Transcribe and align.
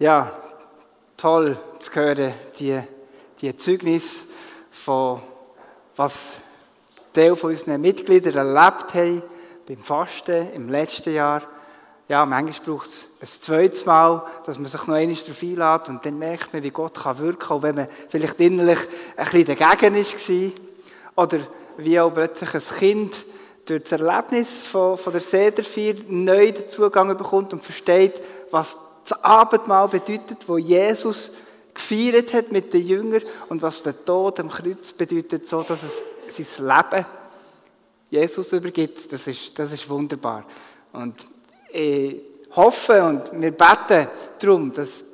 Ja, 0.00 0.32
toll 1.16 1.58
zu 1.80 1.92
hören, 1.92 2.32
die, 2.60 2.80
die 3.40 3.56
Zeugnis 3.56 4.26
von 4.70 5.20
was 5.96 6.36
Teil 7.12 7.34
von 7.34 7.50
unseren 7.50 7.80
Mitgliedern 7.80 8.36
erlebt 8.36 8.94
haben 8.94 9.22
beim 9.66 9.78
Fasten 9.78 10.52
im 10.52 10.68
letzten 10.68 11.14
Jahr. 11.14 11.42
Ja, 12.06 12.24
manchmal 12.24 12.76
braucht 12.76 12.86
es 12.86 13.08
ein 13.20 13.42
zweites 13.42 13.86
Mal, 13.86 14.24
dass 14.46 14.60
man 14.60 14.68
sich 14.68 14.86
noch 14.86 14.94
einmal 14.94 15.16
darauf 15.16 15.42
einlädt 15.42 15.88
und 15.88 16.06
dann 16.06 16.18
merkt 16.20 16.52
man, 16.52 16.62
wie 16.62 16.70
Gott 16.70 16.94
kann 16.94 17.18
wirken 17.18 17.40
kann, 17.40 17.56
auch 17.56 17.62
wenn 17.62 17.74
man 17.74 17.88
vielleicht 18.08 18.38
innerlich 18.38 18.78
ein 19.16 19.24
bisschen 19.24 19.46
dagegen 19.46 19.96
war. 19.96 21.24
Oder 21.24 21.38
wie 21.76 21.98
auch 21.98 22.14
plötzlich 22.14 22.54
ein 22.54 22.78
Kind 22.78 23.24
durch 23.64 23.82
das 23.82 24.00
Erlebnis 24.00 24.64
von, 24.64 24.96
von 24.96 25.12
der 25.12 25.22
Sederfeier 25.22 25.94
neu 26.06 26.52
den 26.52 26.68
Zugang 26.68 27.16
bekommt 27.16 27.52
und 27.52 27.64
versteht, 27.64 28.22
was 28.52 28.78
das 29.08 29.24
Abendmahl 29.24 29.88
bedeutet, 29.88 30.46
wo 30.46 30.58
Jesus 30.58 31.32
gefeiert 31.72 32.32
hat 32.32 32.52
mit 32.52 32.72
den 32.72 32.86
Jüngern 32.86 33.22
und 33.48 33.62
was 33.62 33.82
der 33.82 34.04
Tod 34.04 34.40
am 34.40 34.50
Kreuz 34.50 34.92
bedeutet, 34.92 35.46
so 35.46 35.62
dass 35.62 35.82
es 35.82 36.02
sein 36.28 36.66
Leben 36.66 37.06
Jesus 38.10 38.52
übergibt. 38.52 39.12
Das 39.12 39.26
ist, 39.26 39.58
das 39.58 39.72
ist 39.72 39.88
wunderbar. 39.88 40.44
Und 40.92 41.26
ich 41.72 42.16
hoffe 42.54 43.02
und 43.04 43.30
wir 43.40 43.52
beten 43.52 44.08
darum, 44.38 44.72
dass 44.72 45.04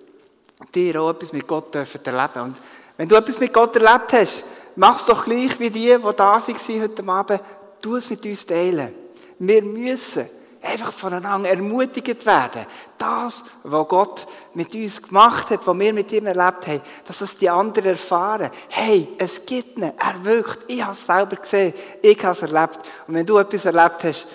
dir 0.75 1.03
auch 1.03 1.11
etwas 1.11 1.33
mit 1.33 1.47
Gott 1.47 1.75
erleben 1.75 2.03
dürfen. 2.05 2.43
Und 2.43 2.61
wenn 2.97 3.09
du 3.09 3.17
etwas 3.17 3.39
mit 3.39 3.53
Gott 3.53 3.77
erlebt 3.77 4.13
hast, 4.13 4.45
mach 4.77 4.99
es 4.99 5.07
doch 5.07 5.25
gleich 5.25 5.59
wie 5.61 5.71
die, 5.71 5.81
die 5.81 5.99
da 6.17 6.35
waren 6.35 6.83
heute 6.83 7.09
Abend. 7.09 7.41
Tu 7.83 7.97
es 7.97 8.09
mit 8.09 8.25
uns 8.25 8.47
teilen. 8.47 8.95
Wir 9.39 9.63
müssen 9.63 10.29
einfach 10.65 10.93
voneinander 10.93 11.51
ermutigt 11.51 12.27
werden. 12.27 12.67
Das, 12.99 13.45
was 13.63 13.89
Gott 13.89 14.27
mit 14.55 14.75
uns 14.75 15.03
gemacht 15.03 15.51
hat, 15.51 15.67
was 15.67 15.79
wir 15.79 15.93
mit 15.93 16.11
ihm 16.13 16.27
erlebt 16.27 16.67
haben, 16.67 16.83
dass 17.07 17.19
das 17.19 17.37
die 17.37 17.51
anderen 17.51 17.91
erfahren. 17.91 18.51
Hey, 18.69 19.09
es 19.19 19.45
gibt 19.45 19.79
ihn, 19.79 19.85
er 19.85 20.25
wirkt. 20.25 20.65
Ich 20.69 20.83
habe 20.83 20.93
es 20.93 21.07
selber 21.07 21.37
gesehen, 21.37 21.75
ich 22.03 22.25
habe 22.25 22.33
es 22.33 22.43
erlebt. 22.43 22.79
Und 23.07 23.15
wenn 23.15 23.27
du 23.27 23.39
etwas 23.39 23.65
erlebt 23.67 24.05
hast, 24.05 24.27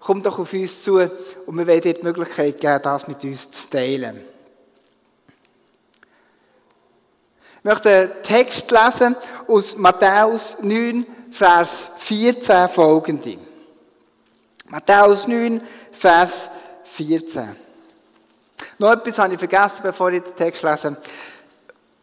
komm 0.00 0.22
doch 0.22 0.38
auf 0.38 0.52
uns 0.52 0.84
zu 0.84 0.98
und 0.98 1.58
wir 1.58 1.66
werden 1.66 1.80
dir 1.80 1.94
die 1.94 2.02
Möglichkeit 2.02 2.60
geben, 2.60 2.80
das 2.82 3.08
mit 3.08 3.24
uns 3.24 3.50
zu 3.50 3.70
teilen. 3.70 4.22
Ich 7.58 7.64
möchte 7.64 7.90
einen 7.90 8.22
Text 8.22 8.70
lesen 8.70 9.16
aus 9.48 9.76
Matthäus 9.76 10.58
9, 10.62 11.04
Vers 11.30 11.90
14 11.96 12.68
folgende. 12.68 13.47
Matthäus 14.70 15.26
9, 15.26 15.62
Vers 15.92 16.50
14. 16.84 17.56
Noch 18.78 18.92
etwas 18.92 19.18
habe 19.18 19.32
ich 19.32 19.38
vergessen, 19.38 19.80
bevor 19.82 20.10
ich 20.12 20.22
den 20.22 20.36
Text 20.36 20.62
lese. 20.62 20.96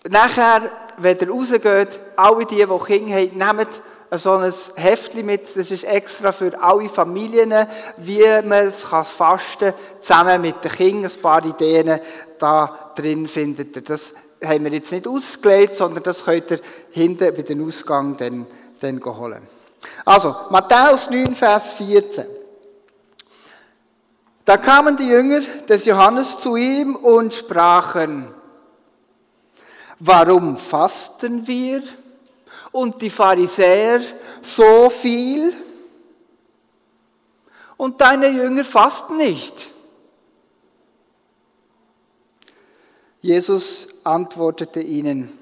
Nachher, 0.09 0.71
wenn 0.97 1.17
ihr 1.17 1.30
rausgeht, 1.30 1.99
alle 2.16 2.45
die, 2.45 2.55
die 2.55 2.86
Kinder 2.86 3.16
haben, 3.16 3.58
nehmt 3.58 3.81
so 4.11 4.33
ein 4.33 4.53
Heftchen 4.75 5.25
mit, 5.25 5.55
das 5.55 5.69
ist 5.69 5.83
extra 5.83 6.31
für 6.31 6.59
alle 6.59 6.89
Familien, 6.89 7.53
wie 7.97 8.23
man 8.43 8.67
es 8.67 8.83
fasten 8.83 9.71
kann, 9.71 9.73
zusammen 10.02 10.41
mit 10.41 10.63
den 10.63 10.71
Kindern, 10.71 11.11
ein 11.11 11.21
paar 11.21 11.45
Ideen 11.45 11.99
da 12.39 12.91
drin 12.95 13.27
findet 13.27 13.75
ihr. 13.75 13.83
Das 13.83 14.13
haben 14.43 14.63
wir 14.63 14.71
jetzt 14.71 14.91
nicht 14.91 15.08
ausgelegt, 15.08 15.75
sondern 15.75 16.03
das 16.03 16.25
könnt 16.25 16.52
ihr 16.52 16.59
hinten 16.91 17.36
bei 17.36 17.41
den 17.41 17.66
Ausgang 17.66 18.17
dann, 18.17 18.47
dann 18.80 19.03
holen. 19.03 19.41
Also, 20.03 20.36
Matthäus 20.49 21.09
9, 21.09 21.36
Vers 21.36 21.73
14. 21.73 22.34
Da 24.45 24.57
kamen 24.57 24.95
die 24.95 25.07
Jünger 25.07 25.41
des 25.67 25.85
Johannes 25.85 26.38
zu 26.38 26.55
ihm 26.55 26.95
und 26.95 27.33
sprachen, 27.33 28.31
warum 29.97 30.55
fasten 30.57 31.47
wir 31.47 31.81
und 32.71 33.02
die 33.02 33.09
Pharisäer 33.09 34.02
so 34.43 34.92
viel 34.92 35.52
und 37.75 37.99
deine 37.99 38.27
Jünger 38.27 38.64
fasten 38.64 39.17
nicht? 39.17 39.71
Jesus 43.21 43.87
antwortete 44.03 44.80
ihnen, 44.80 45.36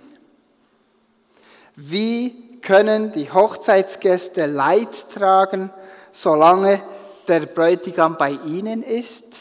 wie 1.76 2.60
können 2.62 3.12
die 3.12 3.30
Hochzeitsgäste 3.30 4.46
Leid 4.46 5.10
tragen, 5.14 5.70
solange 6.14 6.82
der 7.28 7.42
Bräutigam 7.42 8.18
bei 8.18 8.32
ihnen 8.32 8.84
ist? 8.84 9.40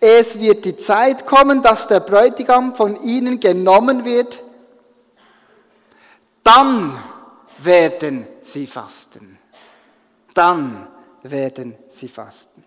Es 0.00 0.38
wird 0.38 0.64
die 0.64 0.76
Zeit 0.76 1.26
kommen, 1.26 1.62
dass 1.62 1.86
der 1.86 2.00
Bräutigam 2.00 2.74
von 2.74 3.00
ihnen 3.02 3.38
genommen 3.38 4.04
wird. 4.04 4.42
Dann 6.42 6.98
werden 7.58 8.26
sie 8.42 8.66
fasten. 8.66 9.38
Dann 10.34 10.88
werden 11.22 11.76
sie 11.88 12.08
fasten. 12.08 12.64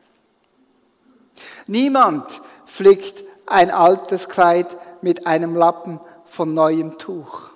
Niemand 1.67 2.41
flickt 2.65 3.23
ein 3.45 3.71
altes 3.71 4.29
Kleid 4.29 4.67
mit 5.01 5.27
einem 5.27 5.55
Lappen 5.55 5.99
von 6.25 6.53
neuem 6.53 6.97
Tuch. 6.97 7.49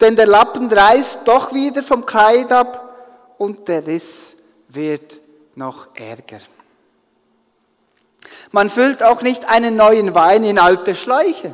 Denn 0.00 0.16
der 0.16 0.26
Lappen 0.26 0.70
reißt 0.70 1.20
doch 1.24 1.52
wieder 1.52 1.82
vom 1.82 2.04
Kleid 2.04 2.52
ab 2.52 3.34
und 3.38 3.66
der 3.68 3.86
Riss 3.86 4.31
wird 4.74 5.20
noch 5.54 5.88
ärger. 5.94 6.40
Man 8.50 8.70
füllt 8.70 9.02
auch 9.02 9.22
nicht 9.22 9.48
einen 9.48 9.76
neuen 9.76 10.14
Wein 10.14 10.44
in 10.44 10.58
alte 10.58 10.94
Schläuche, 10.94 11.52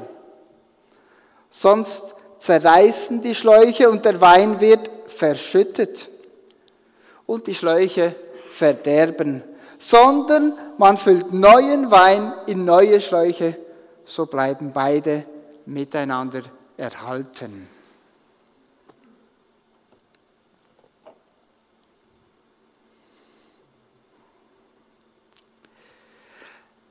sonst 1.51 2.15
zerreißen 2.39 3.23
die 3.23 3.35
Schläuche 3.35 3.91
und 3.91 4.05
der 4.05 4.21
Wein 4.21 4.61
wird 4.61 4.91
verschüttet 5.07 6.09
und 7.27 7.47
die 7.47 7.55
Schläuche 7.55 8.15
verderben, 8.51 9.43
sondern 9.79 10.53
man 10.77 10.97
füllt 10.97 11.33
neuen 11.33 11.91
Wein 11.91 12.33
in 12.47 12.65
neue 12.65 13.01
Schläuche, 13.01 13.57
so 14.05 14.27
bleiben 14.27 14.73
beide 14.73 15.25
miteinander 15.67 16.43
erhalten. 16.77 17.69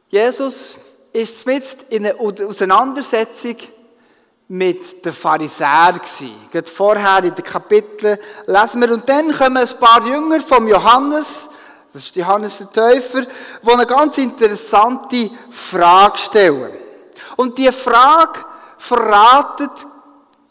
Jesus 0.10 0.78
ist 1.12 1.46
mit 1.46 1.64
in 1.90 2.06
einer 2.06 2.20
Auseinandersetzung 2.20 3.56
mit 4.50 5.04
den 5.04 5.12
Pharisäern. 5.12 6.00
Gerade 6.52 6.72
vorher 6.72 7.24
in 7.24 7.36
den 7.36 7.44
Kapiteln 7.44 8.18
lesen 8.46 8.82
wir, 8.82 8.92
und 8.92 9.08
dann 9.10 9.32
kommen 9.36 9.58
ein 9.58 9.80
paar 9.80 10.06
Jünger 10.06 10.40
vom 10.40 10.68
Johannes, 10.68 11.50
das 11.92 12.06
ist 12.06 12.16
Johannes 12.16 12.58
der 12.60 12.72
Täufer, 12.72 13.22
die 13.22 13.72
eine 13.72 13.86
ganz 13.86 14.18
interessante 14.18 15.32
Frage 15.50 16.18
stellen. 16.18 16.72
Und 17.36 17.58
diese 17.58 17.72
Frage 17.72 18.40
verratet 18.78 19.72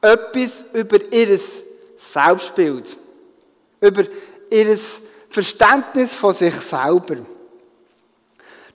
etwas 0.00 0.64
über 0.72 0.98
ihr 1.12 1.38
Selbstbild, 1.98 2.96
über 3.80 4.02
ihr 4.50 4.78
Verständnis 5.30 6.14
von 6.14 6.32
sich 6.32 6.54
selber. 6.54 7.16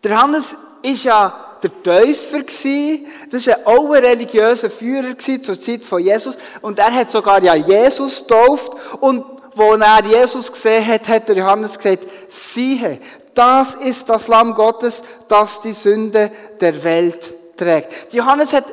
Der 0.04 0.12
Johannes 0.12 0.56
ist 0.82 1.04
ja 1.04 1.52
der 1.62 1.84
Täufer 1.84 2.44
gsi. 2.44 3.08
Das 3.30 3.46
war 3.48 3.68
ein 3.68 4.04
religiöser 4.04 4.70
Führer 4.70 5.18
zur 5.18 5.60
Zeit 5.60 5.86
von 5.86 6.02
Jesus. 6.02 6.38
Und 6.62 6.80
er 6.80 6.92
hat 6.92 7.12
sogar 7.12 7.42
ja 7.44 7.56
Jesus 7.56 8.22
getauft. 8.22 8.74
Und 9.00 9.24
wo 9.54 9.74
er 9.74 10.06
Jesus 10.06 10.52
gesehen 10.52 10.86
hat, 10.88 11.08
hat 11.08 11.28
der 11.28 11.38
Johannes 11.38 11.78
gesagt, 11.78 12.08
siehe, 12.30 13.00
das 13.34 13.76
ist 13.76 14.10
das 14.10 14.28
Lamm 14.28 14.56
Gottes, 14.56 15.04
das 15.28 15.62
die 15.62 15.74
Sünde 15.74 16.32
der 16.60 16.84
Welt 16.84 17.34
trägt. 17.58 18.14
Johannes 18.14 18.54
hat 18.54 18.66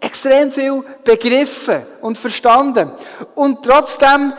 extrem 0.00 0.52
viel 0.52 0.84
begriffen 1.02 1.82
und 2.00 2.18
verstanden. 2.18 2.92
Und 3.34 3.64
trotzdem 3.64 4.32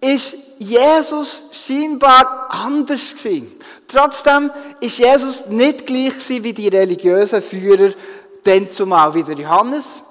ist 0.00 0.36
Jesus 0.58 1.44
scheinbar 1.52 2.48
anders 2.48 3.14
gewesen. 3.14 3.58
Trotzdem 3.86 4.50
ist 4.80 4.98
Jesus 4.98 5.46
nicht 5.46 5.86
gleich 5.86 6.14
gewesen 6.14 6.44
wie 6.44 6.52
die 6.52 6.68
religiösen 6.68 7.42
Führer, 7.42 7.92
denn 8.44 8.70
zumal 8.70 9.14
wie 9.14 9.22
der 9.22 9.36
Johannes 9.36 10.02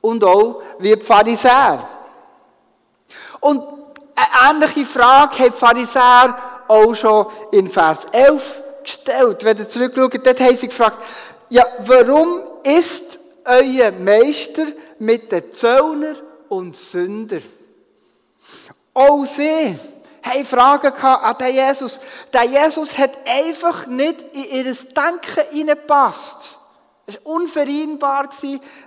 und 0.00 0.24
auch 0.24 0.62
wie 0.78 0.94
die 0.94 1.04
Pharisäer. 1.04 1.86
Und 3.40 3.62
eine 4.14 4.62
ähnliche 4.62 4.84
Frage 4.84 5.38
hat 5.38 5.46
die 5.46 5.52
Pharisäer 5.52 6.38
auch 6.68 6.94
schon 6.94 7.26
in 7.52 7.68
Vers 7.68 8.06
11 8.12 8.62
gestellt. 8.82 9.44
Wenn 9.44 9.58
ihr 9.58 9.68
zurückschaut, 9.68 10.26
dort 10.26 10.40
haben 10.40 10.56
sie 10.56 10.68
gefragt, 10.68 11.02
ja, 11.48 11.64
warum 11.84 12.40
ist 12.64 13.18
euer 13.44 13.92
Meister 13.92 14.66
mit 14.98 15.30
den 15.30 15.52
Zöllner 15.52 16.14
und 16.48 16.76
Sünder? 16.76 17.40
Auch 18.96 19.26
sie 19.26 19.78
haben 20.22 20.46
Fragen 20.46 20.90
an 20.90 21.36
den 21.36 21.54
Jesus. 21.54 22.00
Der 22.32 22.44
Jesus 22.44 22.96
hat 22.96 23.10
einfach 23.26 23.86
nicht 23.86 24.22
in 24.32 24.44
ihr 24.44 24.64
Denken 24.64 25.44
hineingepasst. 25.50 26.56
Es 27.04 27.16
war 27.16 27.34
unvereinbar 27.34 28.30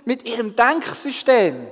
mit 0.04 0.24
ihrem 0.24 0.56
Denksystem. 0.56 1.64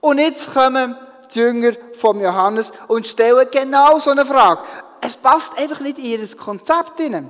Und 0.00 0.18
jetzt 0.18 0.54
kommen 0.54 0.96
die 1.34 1.40
Jünger 1.40 1.72
von 1.98 2.20
Johannes 2.20 2.70
und 2.86 3.08
stellen 3.08 3.48
genau 3.50 3.98
so 3.98 4.10
eine 4.10 4.24
Frage. 4.24 4.62
Es 5.00 5.16
passt 5.16 5.58
einfach 5.58 5.80
nicht 5.80 5.98
in 5.98 6.04
ihr 6.04 6.36
Konzept 6.36 7.00
hinein. 7.00 7.28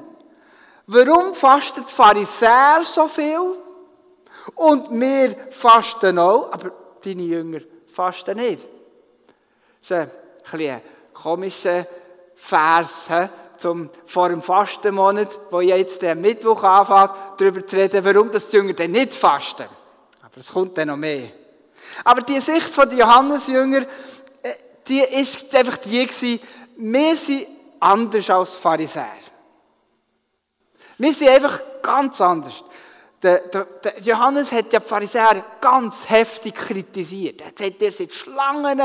Warum 0.87 1.33
fasten 1.35 1.87
die 1.89 1.93
Pharisäer 1.93 2.83
so 2.85 3.09
viel? 3.09 3.57
Und 4.57 4.91
wir 4.91 5.35
fasten 5.51 6.19
auch, 6.19 6.53
aber 6.53 6.71
deine 7.03 7.23
Jünger 7.23 7.61
fasten 7.87 8.37
nicht. 8.37 8.67
Ist 9.83 9.93
ein 9.93 10.81
komischer 11.13 11.87
Vers, 12.37 13.11
zum, 13.57 13.91
vor 14.07 14.29
dem 14.29 14.43
Fastenmonat, 14.43 15.39
wo 15.51 15.61
jetzt 15.61 16.03
der 16.03 16.15
Mittwoch 16.15 16.63
anfängt, 16.65 17.13
darüber 17.39 17.67
zu 17.67 17.77
reden, 17.77 18.05
warum 18.05 18.31
das 18.31 18.51
die 18.51 18.57
Jünger 18.57 18.73
denn 18.73 18.91
nicht 18.91 19.15
fasten. 19.15 19.67
Aber 20.21 20.37
es 20.37 20.53
kommt 20.53 20.77
dann 20.77 20.89
noch 20.89 20.97
mehr. 20.97 21.29
Aber 22.05 22.23
die 22.23 22.41
Sicht 22.41 22.63
von 22.63 22.89
den 22.89 22.99
Johannesjünger, 22.99 23.83
äh, 23.83 24.53
die 24.89 25.01
ist 25.01 25.55
einfach 25.55 25.77
die 25.77 26.07
gewesen, 26.07 26.41
wir 26.77 27.17
sind 27.17 27.47
anders 27.79 28.31
als 28.31 28.57
Pharisäer. 28.57 29.07
Wir 30.99 31.13
sind 31.13 31.29
einfach 31.29 31.61
ganz 31.83 32.21
anders. 32.21 32.65
Der, 33.23 33.39
der, 33.41 33.65
der 33.65 34.01
Johannes 34.01 34.51
hat 34.51 34.73
ja 34.73 34.81
die 34.81 34.87
Pharisäer 34.87 35.45
ganz 35.61 36.09
heftig 36.09 36.55
kritisiert. 36.55 37.41
Er 37.41 37.49
hat 37.49 37.57
gesagt, 37.57 37.83
ihr 37.83 37.93
seid 37.93 38.13
Schlangen. 38.13 38.81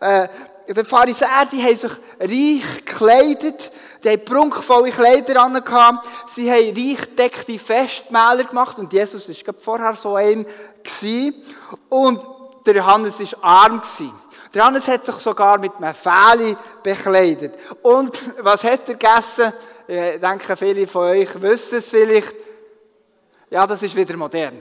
Äh, 0.00 0.28
die 0.68 0.84
Pharisäer, 0.84 1.46
die 1.50 1.62
haben 1.62 1.76
sich 1.76 1.90
reich 2.18 2.84
gekleidet, 2.84 3.70
die 4.02 4.10
haben 4.10 4.24
prunkvolle 4.24 4.90
Kleider 4.90 5.42
an, 5.42 6.00
sie 6.26 6.50
haben 6.50 6.74
reich 6.74 7.14
deckte 7.16 7.58
Festmäler 7.58 8.44
gemacht 8.44 8.78
und 8.78 8.92
Jesus 8.92 9.28
war 9.28 9.54
vorher 9.58 9.96
so 9.96 10.14
ein 10.14 10.46
und 11.88 12.20
der 12.64 12.76
Johannes 12.76 13.20
war 13.20 13.44
arm 13.44 13.82
Der 14.54 14.62
Johannes 14.62 14.86
hat 14.88 15.04
sich 15.04 15.14
sogar 15.16 15.58
mit 15.58 15.72
einem 15.76 15.94
Fähli 15.94 16.56
bekleidet. 16.82 17.54
Und 17.82 18.20
was 18.42 18.64
hat 18.64 18.88
er 18.88 18.94
gegessen? 18.94 19.52
Ich 19.86 20.20
denke, 20.20 20.56
viele 20.56 20.86
von 20.86 21.02
euch 21.02 21.40
wissen 21.40 21.78
es 21.78 21.90
vielleicht. 21.90 22.34
Ja, 23.48 23.66
das 23.66 23.82
ist 23.82 23.96
wieder 23.96 24.16
modern. 24.16 24.60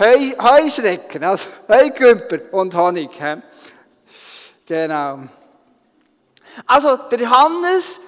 Heu, 0.00 0.32
Heuschrecken, 0.40 1.22
also 1.24 1.50
Heukümper 1.68 2.38
und 2.52 2.74
Honig. 2.74 3.10
He? 3.12 3.36
Genau. 4.64 5.18
Also, 6.66 6.96
der 6.96 7.20
Johannes 7.20 8.00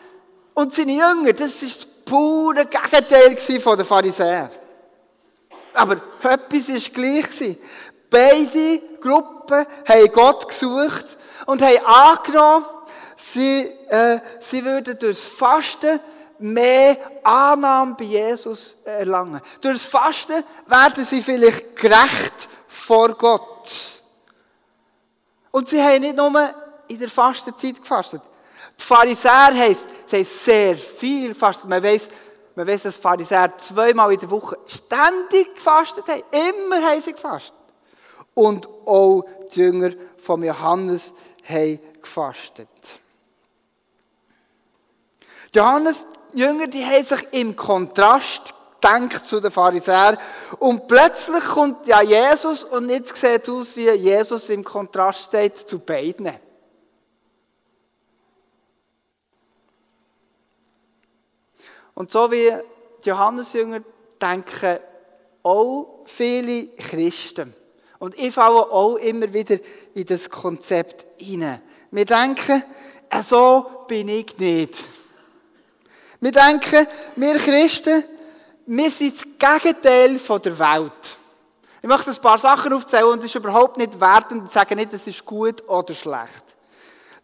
und 0.54 0.72
seine 0.72 0.92
Jünger, 0.92 1.34
das 1.34 1.62
ist 1.62 1.80
das 1.80 1.86
pure 2.06 2.64
Gegenteil 2.64 3.60
von 3.60 3.76
den 3.76 3.84
Pharisäern. 3.84 4.48
Aber 5.74 6.00
etwas 6.22 6.68
war 6.70 6.94
gleich. 6.94 7.58
Beide 8.08 8.80
Gruppen 8.98 9.66
haben 9.86 10.12
Gott 10.12 10.48
gesucht 10.48 11.18
und 11.44 11.60
haben 11.60 11.84
angenommen, 11.84 12.64
sie, 13.16 13.68
äh, 13.88 14.18
sie 14.40 14.64
würden 14.64 14.98
durchs 14.98 15.24
Fasten 15.24 16.00
mehr 16.38 16.96
Annahme 17.22 17.94
bei 17.98 18.04
Jesus 18.04 18.76
erlangen. 18.84 19.40
Durchs 19.60 19.84
Fasten 19.84 20.42
werden 20.66 21.04
sie 21.04 21.22
vielleicht 21.22 21.76
gerecht 21.76 22.48
vor 22.66 23.14
Gott. 23.14 23.70
Und 25.50 25.68
sie 25.68 25.80
haben 25.80 26.00
nicht 26.00 26.16
nur 26.16 26.54
in 26.88 26.98
der 26.98 27.08
Fastenzeit 27.08 27.80
gefastet. 27.80 28.22
Die 28.78 28.82
Pharisäer 28.82 29.54
heisst, 29.54 29.88
sie 30.06 30.16
haben 30.16 30.24
sehr 30.24 30.76
viel 30.76 31.28
gefastet. 31.28 31.68
Man 31.68 31.82
weiss, 31.82 32.08
man 32.54 32.66
weiss, 32.66 32.82
dass 32.82 32.96
Pharisäer 32.96 33.56
zweimal 33.58 34.12
in 34.12 34.20
der 34.20 34.30
Woche 34.30 34.58
ständig 34.66 35.54
gefastet 35.54 36.08
haben. 36.08 36.22
Immer 36.30 36.82
haben 36.82 37.00
sie 37.00 37.12
gefastet. 37.12 37.54
Und 38.34 38.66
auch 38.86 39.24
die 39.54 39.60
Jünger 39.60 39.90
von 40.16 40.42
Johannes 40.42 41.12
haben 41.44 41.80
gefastet. 42.00 42.68
Johannes 45.54 46.06
Jünger, 46.34 46.66
die 46.66 46.84
haben 46.84 47.04
sich 47.04 47.26
im 47.32 47.56
Kontrast 47.56 48.54
gedacht 48.82 49.24
zu 49.24 49.40
den 49.40 49.50
Pharisäern. 49.50 50.18
Und 50.58 50.88
plötzlich 50.88 51.44
kommt 51.44 51.86
ja 51.86 52.02
Jesus 52.02 52.64
und 52.64 52.90
jetzt 52.90 53.16
sieht 53.16 53.42
es 53.42 53.48
aus, 53.48 53.76
wie 53.76 53.90
Jesus 53.90 54.48
im 54.48 54.64
Kontrast 54.64 55.24
steht 55.24 55.56
zu 55.56 55.78
beiden. 55.78 56.32
Und 61.94 62.10
so 62.10 62.30
wie 62.30 62.52
die 63.04 63.08
Johannesjünger 63.08 63.82
denken 64.20 64.78
auch 65.42 66.00
viele 66.04 66.68
Christen. 66.76 67.54
Und 67.98 68.18
ich 68.18 68.34
falle 68.34 68.70
auch 68.70 68.96
immer 68.96 69.32
wieder 69.32 69.58
in 69.94 70.06
das 70.06 70.28
Konzept 70.28 71.06
hinein. 71.22 71.62
Wir 71.90 72.04
denken, 72.04 72.64
so 73.22 73.84
bin 73.86 74.08
ich 74.08 74.36
nicht. 74.38 74.82
Wir 76.22 76.30
denken, 76.30 76.86
wir 77.16 77.36
Christen, 77.36 78.04
wir 78.66 78.90
sind 78.92 79.16
das 79.40 79.60
Gegenteil 79.60 80.20
von 80.20 80.40
der 80.40 80.56
Welt. 80.56 81.16
Ich 81.82 81.88
möchte 81.88 82.10
ein 82.10 82.16
paar 82.18 82.38
Sachen 82.38 82.72
aufzählen 82.72 83.06
und 83.06 83.18
es 83.18 83.24
ist 83.24 83.34
überhaupt 83.34 83.76
nicht 83.76 84.00
wertend 84.00 84.42
und 84.42 84.50
sage 84.50 84.76
nicht, 84.76 84.92
es 84.92 85.04
ist 85.08 85.26
gut 85.26 85.68
oder 85.68 85.92
schlecht. 85.92 86.54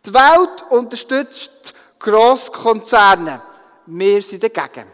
Die 0.05 0.13
Welt 0.13 0.65
unterstützt 0.71 1.75
Grosskonzerne. 2.01 3.41
Wir 3.87 4.21
sind 4.21 4.43
dagegen. 4.43 4.89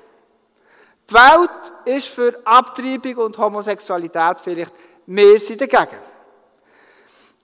Die 1.09 1.15
Welt 1.15 1.73
ist 1.87 2.09
für 2.09 2.39
Abtreibung 2.45 3.17
und 3.25 3.39
Homosexualität 3.39 4.39
vielleicht. 4.39 4.75
Wir 5.07 5.41
sind 5.41 5.63
dagegen. 5.63 5.99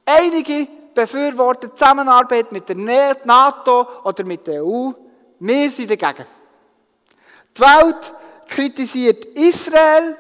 Einige 0.05 0.69
befürworten 0.95 1.71
Zusammenarbeit 1.75 2.53
mit 2.53 2.69
der 2.69 2.77
NATO 2.77 3.89
oder 4.05 4.25
mit 4.25 4.47
der 4.47 4.63
EU. 4.63 4.91
Wir 5.39 5.71
sind 5.71 5.91
dagegen. 5.91 6.27
Die 7.57 7.61
Welt 7.61 8.15
kritisiert 8.49 9.25
Israel 9.37 10.17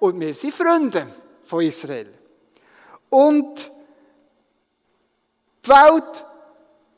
und 0.00 0.20
wir 0.20 0.34
sind 0.34 0.54
Freunde 0.54 1.06
von 1.44 1.62
Israel. 1.62 2.12
Und 3.10 3.70
die 5.64 5.70
Welt 5.70 6.24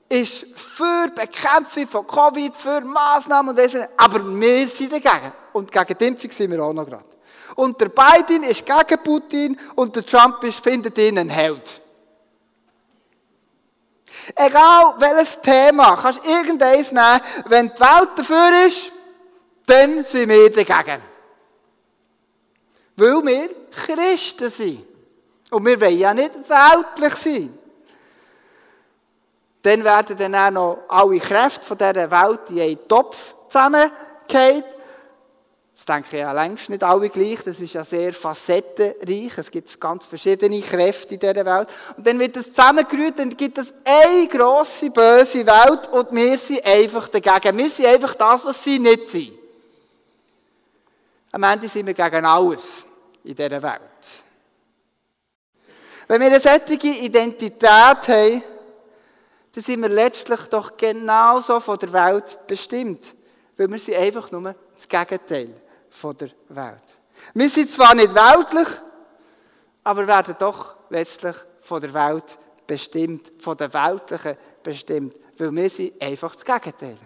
ist 0.09 0.47
für 0.55 1.09
Bekämpfung 1.09 1.87
von 1.87 2.07
Covid, 2.07 2.55
für 2.55 2.81
Massnahmen 2.81 3.51
und 3.51 3.57
Wesen, 3.57 3.87
aber 3.97 4.25
wir 4.25 4.69
sind 4.69 4.93
dagegen. 4.93 5.33
Und 5.53 5.71
gegen 5.71 5.99
die 5.99 6.07
Impfung 6.07 6.31
sind 6.31 6.51
wir 6.51 6.63
auch 6.63 6.73
noch 6.73 6.87
gerade. 6.87 7.09
Und 7.57 7.81
der 7.81 7.89
Biden 7.89 8.43
ist 8.45 8.65
gegen 8.65 9.03
Putin 9.03 9.59
und 9.75 9.95
der 9.97 10.05
Trump 10.05 10.43
ist, 10.45 10.63
findet 10.63 10.97
ihn 10.99 11.19
ein 11.19 11.31
Held. 11.31 11.81
Egal 14.35 14.95
welches 14.99 15.41
Thema, 15.41 15.97
kannst 15.97 16.25
du 16.25 16.29
irgendeins 16.29 16.91
nehmen, 16.91 17.21
wenn 17.47 17.69
die 17.69 17.81
Welt 17.81 18.11
dafür 18.17 18.67
ist, 18.67 18.93
dann 19.67 20.05
sind 20.05 20.29
wir 20.29 20.51
dagegen. 20.51 21.03
Weil 22.97 23.27
wir 23.27 23.51
Christen 23.71 24.49
sind. 24.49 24.87
Und 25.51 25.67
wir 25.67 25.81
wollen 25.81 25.99
ja 25.99 26.15
nicht 26.15 26.33
weltlich 26.49 27.15
sein. 27.15 27.59
Dann 29.63 29.85
werden 29.85 30.17
dann 30.17 30.35
auch 30.35 30.51
noch 30.51 30.79
alle 30.89 31.19
Kräfte 31.19 31.67
von 31.67 31.77
dieser 31.77 32.11
Welt 32.11 32.51
in 32.51 32.61
einen 32.61 32.89
Topf 32.89 33.35
zusammengehen. 33.49 34.65
Das 35.75 35.85
denke 35.85 36.07
ich 36.07 36.21
ja 36.21 36.33
längst 36.33 36.71
nicht 36.71 36.83
alle 36.83 37.11
gleich. 37.11 37.43
Das 37.45 37.61
ist 37.61 37.75
ja 37.75 37.85
sehr 37.85 38.13
facettenreich. 38.13 39.37
Es 39.37 39.51
gibt 39.51 39.79
ganz 39.79 40.07
verschiedene 40.07 40.63
Kräfte 40.63 41.15
in 41.15 41.21
dieser 41.21 41.45
Welt. 41.45 41.69
Und 41.97 42.07
dann 42.07 42.19
wird 42.19 42.37
das 42.37 42.47
zusammengerührt, 42.47 43.19
dann 43.19 43.37
gibt 43.37 43.59
es 43.59 43.75
eine 43.85 44.27
grosse, 44.29 44.91
böse 44.91 45.47
Welt 45.47 45.89
und 45.89 46.13
wir 46.13 46.39
sind 46.39 46.65
einfach 46.65 47.09
dagegen. 47.09 47.59
Wir 47.59 47.69
sind 47.69 47.87
einfach 47.87 48.15
das, 48.15 48.45
was 48.47 48.65
sie 48.65 48.79
nicht 48.79 49.09
sind. 49.09 49.46
Am 51.37 51.43
Ende 51.43 51.69
sind 51.69 51.87
wir 51.87 51.93
gegen 51.93 52.25
alles 52.25 52.87
in 53.23 53.35
dieser 53.35 53.63
Welt. 53.63 53.83
Wenn 56.09 56.19
wir 56.19 56.29
eine 56.29 56.41
solche 56.41 56.87
Identität 56.87 57.63
haben, 57.69 58.43
dann 59.53 59.63
sind 59.63 59.83
wir 59.83 59.91
letztlich 59.91 60.41
doch 60.47 60.79
genauso 60.79 61.61
von 61.61 61.79
der 61.79 61.93
Welt 61.93 62.39
bestimmt. 62.47 63.15
Weil 63.55 63.71
wir 63.71 63.79
sind 63.79 63.97
einfach 63.97 64.31
nur 64.31 64.55
das 64.75 64.89
Gegenteil 64.89 65.51
von 65.91 66.17
der 66.17 66.31
Welt. 66.49 66.97
Wir 67.35 67.51
sind 67.51 67.71
zwar 67.71 67.95
nicht 67.95 68.15
weltlich, 68.15 68.69
aber 69.85 70.07
werden 70.07 70.37
doch 70.39 70.77
letztlich 70.89 71.37
von 71.59 71.83
der 71.83 71.93
Welt 71.93 72.39
bestimmt, 72.67 73.31
von 73.41 73.59
der 73.59 73.75
Weltlichen 73.75 74.39
bestimmt, 74.63 75.15
weil 75.37 75.55
wir 75.55 75.69
sind 75.69 76.01
einfach 76.01 76.35
das 76.35 76.47
Gegenteil. 76.47 76.97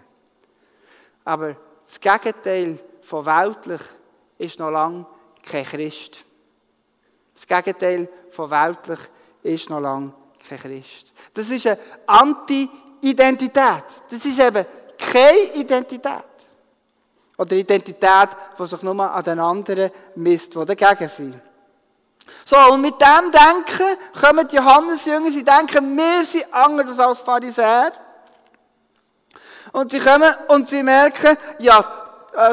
Aber 1.25 1.57
das 1.85 1.99
Gegenteil 1.99 2.79
von 3.01 3.25
weltlich 3.25 3.81
ist 4.41 4.59
noch 4.59 4.71
lange 4.71 5.05
kein 5.43 5.63
Christ. 5.63 6.17
Das 7.33 7.47
Gegenteil 7.47 8.09
von 8.29 8.49
weltlich 8.51 8.99
ist 9.43 9.69
noch 9.69 9.79
lange 9.79 10.13
kein 10.47 10.57
Christ. 10.57 11.11
Das 11.33 11.49
ist 11.49 11.67
eine 11.67 11.77
Anti-Identität. 12.05 13.83
Das 14.09 14.25
ist 14.25 14.39
eben 14.39 14.65
keine 14.97 15.53
Identität. 15.53 16.23
Oder 17.37 17.55
Identität, 17.55 18.29
die 18.57 18.67
sich 18.67 18.83
nur 18.83 18.99
an 18.99 19.23
den 19.23 19.39
anderen 19.39 19.91
misst, 20.15 20.53
die 20.53 20.65
dagegen 20.65 21.09
sind. 21.09 21.41
So, 22.45 22.57
und 22.71 22.81
mit 22.81 22.95
dem 22.99 23.31
Denken 23.31 23.97
kommen 24.19 24.47
die 24.47 24.55
Johannesjünger, 24.55 25.31
sie 25.31 25.43
denken, 25.43 25.97
wir 25.97 26.25
sind 26.25 26.53
anders 26.53 26.99
als 26.99 27.21
Pharisäer. 27.21 27.93
Und 29.71 29.91
sie 29.91 29.99
kommen 29.99 30.33
und 30.49 30.67
sie 30.67 30.83
merken, 30.83 31.37
ja, 31.59 32.00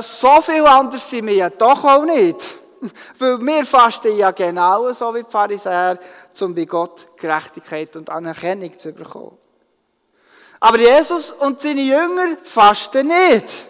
so 0.00 0.40
viel 0.40 0.66
anders 0.66 1.08
sind 1.08 1.26
wir 1.26 1.34
ja 1.34 1.50
doch 1.50 1.84
auch 1.84 2.04
nicht. 2.04 2.54
Weil 3.18 3.38
wir 3.38 3.64
fasten 3.64 4.16
ja 4.16 4.30
genau 4.30 4.92
so 4.92 5.14
wie 5.14 5.22
die 5.22 5.30
Pharisäer, 5.30 5.98
um 6.40 6.54
bei 6.54 6.64
Gott 6.64 7.08
Gerechtigkeit 7.16 7.94
und 7.96 8.10
Anerkennung 8.10 8.76
zu 8.78 8.92
bekommen. 8.92 9.36
Aber 10.60 10.78
Jesus 10.78 11.32
und 11.32 11.60
seine 11.60 11.82
Jünger 11.82 12.36
fasten 12.42 13.06
nicht. 13.06 13.64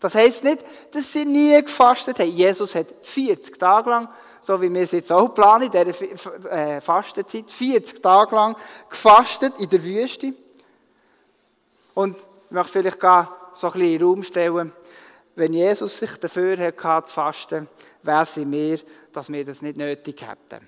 Das 0.00 0.14
heisst 0.14 0.44
nicht, 0.44 0.64
dass 0.92 1.12
sie 1.12 1.24
nie 1.24 1.60
gefastet 1.60 2.20
haben. 2.20 2.30
Jesus 2.30 2.74
hat 2.76 2.86
40 3.02 3.58
Tage 3.58 3.90
lang, 3.90 4.08
so 4.40 4.60
wie 4.62 4.72
wir 4.72 4.82
es 4.82 4.92
jetzt 4.92 5.10
auch 5.10 5.28
planen, 5.28 5.64
in 5.64 5.70
dieser 5.72 6.52
äh, 6.52 6.80
Fastenzeit, 6.80 7.50
40 7.50 8.00
Tage 8.00 8.34
lang 8.36 8.56
gefastet 8.88 9.54
in 9.58 9.68
der 9.68 9.82
Wüste. 9.82 10.34
Und 11.94 12.16
ich 12.16 12.50
möchte 12.50 12.72
vielleicht 12.72 13.00
gar 13.00 13.37
so 13.58 13.66
ein 13.66 13.72
bisschen 13.72 13.92
in 13.92 13.98
den 13.98 14.08
Raum 14.08 14.22
stellen, 14.22 14.72
wenn 15.34 15.52
Jesus 15.52 15.98
sich 15.98 16.16
dafür 16.16 16.56
hatte, 16.58 17.06
zu 17.06 17.14
fasten, 17.14 17.68
wäre 18.02 18.22
es 18.22 18.36
mir, 18.36 18.78
dass 19.12 19.30
wir 19.30 19.44
das 19.44 19.62
nicht 19.62 19.76
nötig 19.76 20.20
hätten. 20.22 20.66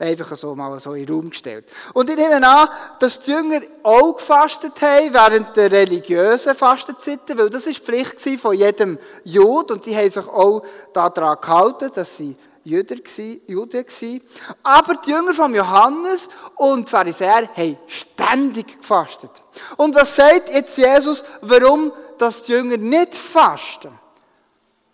Einfach 0.00 0.36
so 0.36 0.54
mal 0.54 0.78
so 0.78 0.94
in 0.94 1.06
den 1.06 1.14
Raum 1.14 1.30
gestellt. 1.30 1.68
Und 1.92 2.08
ich 2.08 2.16
nehme 2.16 2.46
an, 2.46 2.68
dass 3.00 3.20
die 3.20 3.32
Jünger 3.32 3.60
auch 3.82 4.14
gefastet 4.14 4.80
haben 4.80 5.12
während 5.12 5.56
der 5.56 5.72
religiösen 5.72 6.54
Fastenzeiten, 6.54 7.36
weil 7.36 7.50
das 7.50 7.66
war 7.66 7.72
die 7.72 7.80
Pflicht 7.80 8.40
von 8.40 8.54
jedem 8.54 8.98
Jude 9.24 9.74
und 9.74 9.84
die 9.84 9.96
haben 9.96 10.08
sich 10.08 10.28
auch 10.28 10.62
daran 10.92 11.40
gehalten, 11.40 11.90
dass 11.92 12.16
sie 12.16 12.36
Juden 12.62 13.00
waren. 13.00 14.20
Aber 14.62 14.94
die 15.04 15.10
Jünger 15.10 15.34
von 15.34 15.54
Johannes 15.54 16.28
und 16.54 16.86
die 16.86 16.90
Pharisäer 16.90 17.48
haben 17.56 17.78
ständig 17.86 18.78
gefastet. 18.78 19.30
Und 19.76 19.94
was 19.94 20.14
sagt 20.14 20.50
jetzt 20.50 20.76
Jesus, 20.76 21.24
warum 21.40 21.90
dass 22.20 22.42
die 22.42 22.52
Jünger 22.52 22.76
nicht 22.76 23.16
fasten? 23.16 23.98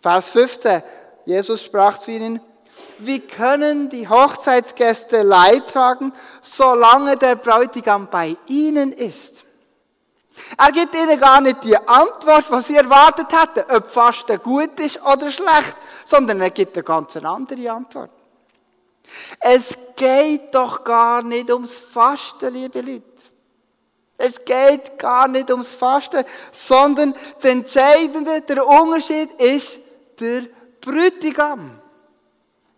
Vers 0.00 0.30
15. 0.30 0.82
Jesus 1.24 1.62
sprach 1.62 1.98
zu 1.98 2.10
ihnen, 2.10 2.40
wie 2.98 3.20
können 3.20 3.88
die 3.88 4.08
Hochzeitsgäste 4.08 5.22
Leid 5.22 5.68
tragen, 5.68 6.12
solange 6.42 7.16
der 7.16 7.36
Bräutigam 7.36 8.08
bei 8.10 8.36
ihnen 8.46 8.92
ist? 8.92 9.44
Er 10.58 10.72
gibt 10.72 10.94
ihnen 10.94 11.18
gar 11.18 11.40
nicht 11.40 11.62
die 11.64 11.76
Antwort, 11.76 12.50
was 12.50 12.66
sie 12.66 12.76
erwartet 12.76 13.28
hätten, 13.30 13.70
ob 13.70 13.90
Fasten 13.90 14.40
gut 14.42 14.78
ist 14.80 15.00
oder 15.02 15.30
schlecht, 15.30 15.76
sondern 16.04 16.40
er 16.40 16.50
gibt 16.50 16.76
eine 16.76 16.84
ganz 16.84 17.16
andere 17.16 17.70
Antwort. 17.70 18.10
Es 19.38 19.76
geht 19.94 20.54
doch 20.54 20.82
gar 20.82 21.22
nicht 21.22 21.50
ums 21.50 21.78
Fasten, 21.78 22.52
liebe 22.52 22.80
Leute. 22.80 23.13
Es 24.16 24.44
geht 24.44 24.98
gar 24.98 25.26
nicht 25.28 25.50
ums 25.50 25.72
Fasten, 25.72 26.24
sondern 26.52 27.14
das 27.36 27.44
Entscheidende, 27.44 28.40
der 28.42 28.66
Unterschied 28.66 29.32
ist 29.34 29.78
der 30.20 30.44
Bräutigam. 30.80 31.80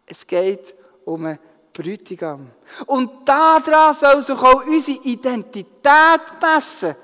Es 0.06 0.26
geht 0.26 0.74
um 1.04 1.26
einen 1.26 1.38
Bräutigam. 1.72 2.50
Und 2.86 3.28
daran 3.28 3.94
soll 3.94 4.22
sich 4.22 4.38
auch 4.38 4.64
unsere 4.64 4.98
Identität 5.02 6.20
messen. 6.40 6.96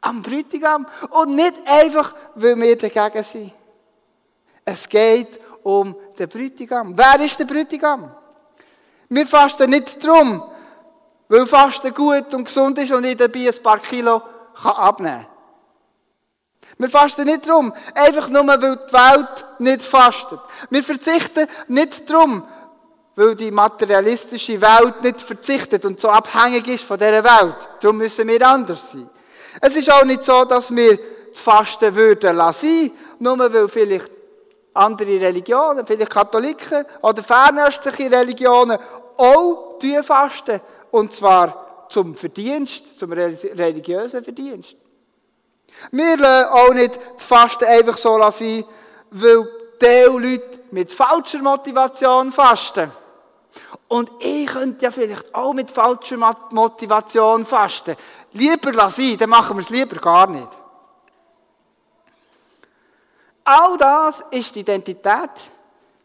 Am 0.00 0.22
Bräutigam. 0.22 0.86
Und 1.10 1.34
nicht 1.34 1.54
einfach, 1.66 2.14
weil 2.34 2.56
wir 2.56 2.78
dagegen 2.78 3.22
sind. 3.22 3.52
Es 4.64 4.88
geht 4.88 5.40
um 5.62 5.94
den 6.18 6.28
Bräutigam. 6.28 6.96
Wer 6.96 7.20
ist 7.20 7.38
der 7.38 7.44
Bräutigam? 7.44 8.10
Wir 9.08 9.26
fasten 9.26 9.68
nicht 9.68 10.02
darum, 10.02 10.49
weil 11.30 11.46
Fasten 11.46 11.94
gut 11.94 12.34
und 12.34 12.44
gesund 12.44 12.76
ist 12.78 12.92
und 12.92 13.04
ich 13.04 13.16
dabei 13.16 13.48
ein 13.48 13.62
paar 13.62 13.78
Kilo 13.78 14.20
abnehmen 14.62 15.24
kann. 15.24 15.26
Wir 16.76 16.88
fasten 16.88 17.24
nicht 17.24 17.46
darum, 17.46 17.72
einfach 17.94 18.28
nur, 18.28 18.46
weil 18.46 18.58
die 18.58 18.92
Welt 18.92 19.44
nicht 19.58 19.82
fastet. 19.82 20.40
Wir 20.70 20.82
verzichten 20.82 21.46
nicht 21.68 22.10
darum, 22.10 22.44
weil 23.14 23.34
die 23.36 23.50
materialistische 23.50 24.60
Welt 24.60 25.02
nicht 25.02 25.20
verzichtet 25.20 25.84
und 25.84 26.00
so 26.00 26.08
abhängig 26.08 26.66
ist 26.68 26.84
von 26.84 26.98
dieser 26.98 27.24
Welt. 27.24 27.68
Darum 27.80 27.98
müssen 27.98 28.26
wir 28.26 28.46
anders 28.46 28.92
sein. 28.92 29.08
Es 29.60 29.76
ist 29.76 29.90
auch 29.90 30.04
nicht 30.04 30.24
so, 30.24 30.44
dass 30.44 30.74
wir 30.74 30.98
das 31.30 31.40
Fasten 31.40 31.94
würden 31.94 32.36
lassen, 32.36 32.90
nur 33.20 33.38
weil 33.38 33.68
vielleicht 33.68 34.10
andere 34.74 35.20
Religionen, 35.20 35.86
vielleicht 35.86 36.10
Katholiken 36.10 36.84
oder 37.02 37.22
fernöstliche 37.22 38.10
Religionen 38.10 38.78
auch 39.16 39.78
fasten. 40.02 40.60
Und 40.90 41.14
zwar 41.14 41.86
zum 41.88 42.14
Verdienst, 42.14 42.98
zum 42.98 43.12
religiösen 43.12 44.22
Verdienst. 44.24 44.76
Wir 45.90 46.16
lassen 46.16 46.48
auch 46.50 46.74
nicht 46.74 46.98
das 47.16 47.24
Fasten 47.24 47.64
einfach 47.64 47.96
so 47.96 48.18
sein, 48.30 48.64
weil 49.10 49.48
die 49.80 49.86
Leute 49.86 50.60
mit 50.70 50.92
falscher 50.92 51.38
Motivation 51.38 52.30
fasten. 52.30 52.90
Und 53.88 54.10
ich 54.20 54.46
könnte 54.46 54.84
ja 54.84 54.90
vielleicht 54.90 55.34
auch 55.34 55.52
mit 55.52 55.70
falscher 55.70 56.16
Motivation 56.50 57.44
fasten. 57.44 57.96
Lieber 58.32 58.72
lassen, 58.72 59.16
dann 59.18 59.30
machen 59.30 59.56
wir 59.56 59.62
es 59.62 59.70
lieber 59.70 59.96
gar 59.96 60.28
nicht. 60.28 60.48
All 63.42 63.76
das 63.76 64.22
ist 64.30 64.54
die 64.54 64.60
Identität 64.60 65.30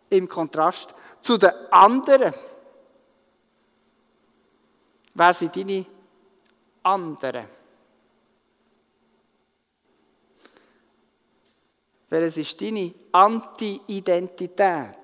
im 0.09 0.27
Kontrast 0.27 0.95
zu 1.21 1.37
den 1.37 1.51
anderen. 1.69 2.33
Wer 5.17 5.33
sind 5.33 5.55
deine 5.55 5.85
anderen? 6.83 7.45
Welches 12.09 12.37
ist 12.37 12.61
deine 12.61 12.93
Anti-Identität? 13.13 14.97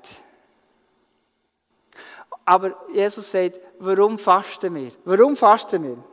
Aber 2.44 2.88
Jesus 2.94 3.32
sagt, 3.32 3.60
warum 3.80 4.20
fasten 4.20 4.76
wir? 4.76 4.92
Warum 5.06 5.38
fasten 5.38 5.84
wir? 5.84 6.04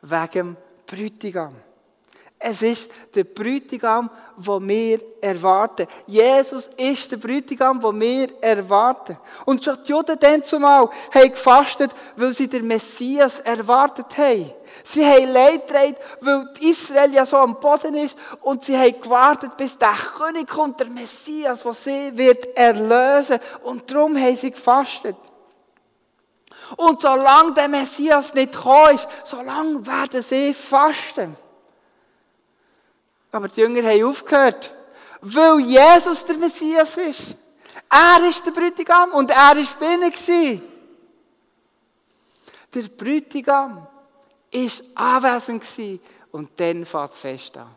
Wegen 0.00 0.32
dem 0.32 0.56
Bräutigam. 0.86 1.54
Es 2.48 2.62
ist 2.62 2.92
der 3.12 3.24
Bräutigam, 3.24 4.08
den 4.36 4.68
wir 4.68 5.00
erwarten. 5.20 5.88
Jesus 6.06 6.70
ist 6.76 7.10
der 7.10 7.16
Bräutigam, 7.16 7.80
den 7.80 8.00
wir 8.00 8.40
erwarten. 8.40 9.18
Und 9.44 9.64
schon 9.64 9.76
die 9.82 9.90
Juden 9.90 10.16
dann 10.16 10.44
zumal 10.44 10.88
haben 11.12 11.30
gefastet, 11.30 11.90
weil 12.14 12.32
sie 12.32 12.46
den 12.46 12.64
Messias 12.64 13.40
erwartet 13.40 14.16
haben. 14.16 14.52
Sie 14.84 15.04
haben 15.04 15.32
Leid 15.32 15.66
getragen, 15.66 15.96
weil 16.20 16.48
Israel 16.60 17.12
ja 17.12 17.26
so 17.26 17.36
am 17.36 17.58
Boden 17.58 17.96
ist. 17.96 18.16
Und 18.42 18.62
sie 18.62 18.78
haben 18.78 19.00
gewartet, 19.00 19.56
bis 19.56 19.76
der 19.76 19.94
König 20.16 20.46
kommt, 20.46 20.78
der 20.78 20.86
Messias, 20.86 21.64
der 21.64 21.74
sie 21.74 22.16
wird 22.16 22.56
erlösen. 22.56 23.40
Und 23.64 23.90
darum 23.90 24.16
haben 24.16 24.36
sie 24.36 24.52
gefastet. 24.52 25.16
Und 26.76 27.00
solange 27.00 27.54
der 27.54 27.66
Messias 27.66 28.34
nicht 28.34 28.52
gekommen 28.52 28.94
ist, 28.94 29.08
solange 29.24 29.84
werden 29.84 30.22
sie 30.22 30.54
fasten. 30.54 31.36
Aber 33.36 33.48
die 33.48 33.60
Jünger 33.60 33.82
haben 33.82 34.04
aufgehört, 34.04 34.72
weil 35.20 35.60
Jesus 35.60 36.24
der 36.24 36.38
Messias 36.38 36.96
ist. 36.96 37.36
Er 37.90 38.26
ist 38.26 38.46
der 38.46 38.50
Bräutigam 38.50 39.12
und 39.12 39.30
er 39.30 39.54
bei 39.78 39.94
ihnen. 39.94 40.62
Der 42.74 42.82
Bräutigam 42.82 43.86
war 44.50 44.70
anwesend 44.94 46.00
und 46.32 46.50
dann 46.56 46.86
fängt 46.86 47.10
es 47.10 47.18
fest 47.18 47.58
an. 47.58 47.74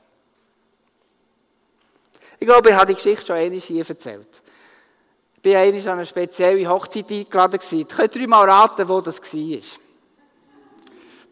Ich 2.40 2.48
glaube, 2.48 2.70
ich 2.70 2.76
habe 2.76 2.88
die 2.88 2.96
Geschichte 2.96 3.26
schon 3.26 3.36
einmal 3.36 3.60
hier 3.60 3.90
erzählt. 3.90 4.42
Ich 5.44 5.54
war 5.54 5.60
einmal 5.60 5.82
an 5.82 5.90
eine 5.90 6.06
spezielle 6.06 6.70
Hochzeit 6.70 7.12
eingeladen. 7.12 7.88
Könnt 7.88 8.16
ihr 8.16 8.28
mal 8.30 8.50
raten, 8.50 8.88
wo 8.88 9.02
das 9.02 9.22
war? 9.22 9.80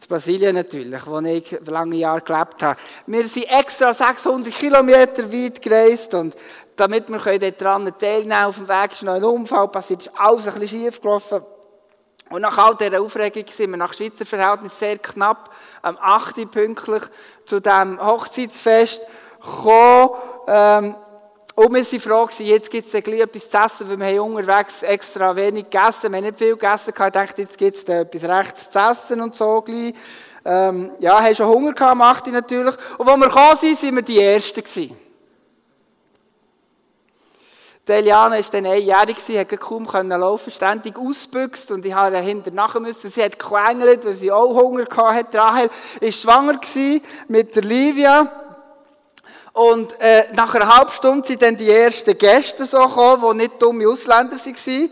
Brasilien 0.06 0.54
natürlich, 0.54 1.06
wo 1.06 1.18
ich 1.20 1.58
lange 1.66 1.96
Jahre 1.96 2.20
gelebt 2.20 2.62
habe. 2.62 2.78
Wir 3.06 3.26
sind 3.26 3.50
extra 3.50 3.92
600 3.92 4.52
Kilometer 4.52 5.32
weit 5.32 5.60
gereist 5.60 6.14
und 6.14 6.36
damit 6.76 7.08
wir 7.08 7.38
dort 7.38 7.60
dran 7.60 7.92
teilnehmen 7.98 8.44
auf 8.44 8.56
dem 8.56 8.68
Weg 8.68 8.92
ist 8.92 9.02
noch 9.02 9.14
ein 9.14 9.24
Unfall 9.24 9.68
passiert, 9.68 10.02
ist 10.02 10.12
alles 10.16 10.46
ein 10.46 10.60
bisschen 10.60 10.82
schief 10.82 11.00
gelaufen. 11.00 11.42
Und 12.30 12.42
nach 12.42 12.58
all 12.58 12.76
dieser 12.76 13.00
Aufregung 13.00 13.44
sind 13.48 13.70
wir 13.70 13.76
nach 13.78 13.94
Schweizer 13.94 14.26
Verhältnis 14.26 14.78
sehr 14.78 14.98
knapp 14.98 15.50
am 15.82 15.96
8. 15.98 16.50
pünktlich 16.50 17.02
zu 17.46 17.60
diesem 17.60 18.04
Hochzeitsfest 18.04 19.00
gekommen. 19.40 20.10
Ähm, 20.46 20.96
und 21.58 21.74
wir 21.74 21.84
waren 21.84 22.00
froh, 22.00 22.28
jetzt 22.44 22.70
gibt 22.70 22.86
es 22.86 22.94
etwas 22.94 23.50
zu 23.50 23.58
essen, 23.58 23.88
weil 23.88 23.98
wir 23.98 24.06
haben 24.22 24.32
unterwegs 24.32 24.84
extra 24.84 25.34
wenig 25.34 25.64
gegessen. 25.64 26.12
Wir 26.12 26.18
haben 26.18 26.24
nicht 26.26 26.38
viel 26.38 26.56
gegessen. 26.56 26.90
Ich 26.90 27.10
dachte, 27.10 27.42
jetzt 27.42 27.58
gibt 27.58 27.76
es 27.76 27.82
etwas 27.82 28.22
Rechts 28.22 28.70
zu 28.70 28.78
essen 28.78 29.20
und 29.20 29.34
so. 29.34 29.60
Gleich. 29.62 29.92
ähm, 30.44 30.92
ja, 31.00 31.20
haben 31.20 31.34
schon 31.34 31.48
Hunger 31.48 31.72
gehabt, 31.72 31.96
machte 31.96 32.30
natürlich. 32.30 32.76
Und 32.96 33.08
als 33.08 33.18
wir 33.18 33.26
gekommen 33.26 33.56
sind, 33.60 33.76
sind 33.76 33.96
wir 33.96 34.02
die 34.02 34.20
Ersten 34.20 34.62
gewesen. 34.62 34.96
Die 37.88 37.92
Eliana 37.92 38.36
war 38.36 38.44
dann 38.52 38.66
einjährig, 38.66 39.16
konnte 39.26 39.58
kaum 39.58 40.10
laufen, 40.10 40.52
ständig 40.52 40.96
ausbüchst 40.96 41.72
und 41.72 41.84
ich 41.84 41.92
habe 41.92 42.20
hinter 42.20 42.52
nachher 42.52 42.78
müssen. 42.78 43.10
Sie 43.10 43.24
hat 43.24 43.36
gequengelt, 43.36 44.04
weil 44.04 44.14
sie 44.14 44.30
auch 44.30 44.54
Hunger 44.54 44.86
hatte. 44.96 45.38
Rahel 45.38 45.70
war 46.00 46.12
schwanger 46.12 46.60
mit 47.26 47.56
der 47.56 47.62
Livia. 47.64 48.47
Und 49.58 49.98
äh, 49.98 50.32
nach 50.34 50.54
einer 50.54 50.76
halben 50.76 50.92
Stunde 50.92 51.26
sind 51.26 51.42
dann 51.42 51.56
die 51.56 51.68
ersten 51.68 52.16
Gäste 52.16 52.64
so 52.64 52.78
gekommen, 52.78 53.32
die 53.32 53.42
nicht 53.42 53.60
dumme 53.60 53.88
Ausländer 53.88 54.36
waren. 54.36 54.90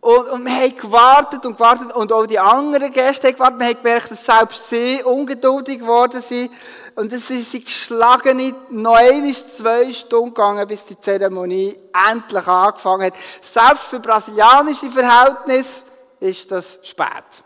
Und, 0.00 0.28
und 0.30 0.44
wir 0.44 0.52
haben 0.52 0.76
gewartet 0.76 1.46
und 1.46 1.52
gewartet 1.52 1.92
und 1.92 2.12
auch 2.12 2.26
die 2.26 2.40
anderen 2.40 2.90
Gäste 2.90 3.28
haben 3.28 3.34
gewartet. 3.34 3.60
Wir 3.60 3.66
haben 3.68 3.82
gemerkt, 3.82 4.10
dass 4.10 4.24
selbst 4.24 4.68
sie 4.68 5.00
ungeduldig 5.04 5.78
geworden 5.78 6.20
sind. 6.20 6.50
Und 6.96 7.12
es 7.12 7.30
ist 7.30 7.52
sie 7.52 7.62
geschlagen, 7.62 8.52
noch 8.70 8.96
einmal 8.96 9.32
zwei 9.32 9.92
Stunden 9.92 10.34
gegangen, 10.34 10.66
bis 10.66 10.84
die 10.84 10.98
Zeremonie 10.98 11.78
endlich 12.10 12.48
angefangen 12.48 13.06
hat. 13.06 13.14
Selbst 13.40 13.84
für 13.84 14.00
brasilianische 14.00 14.90
Verhältnisse 14.90 15.82
ist 16.18 16.50
das 16.50 16.80
spät. 16.82 17.44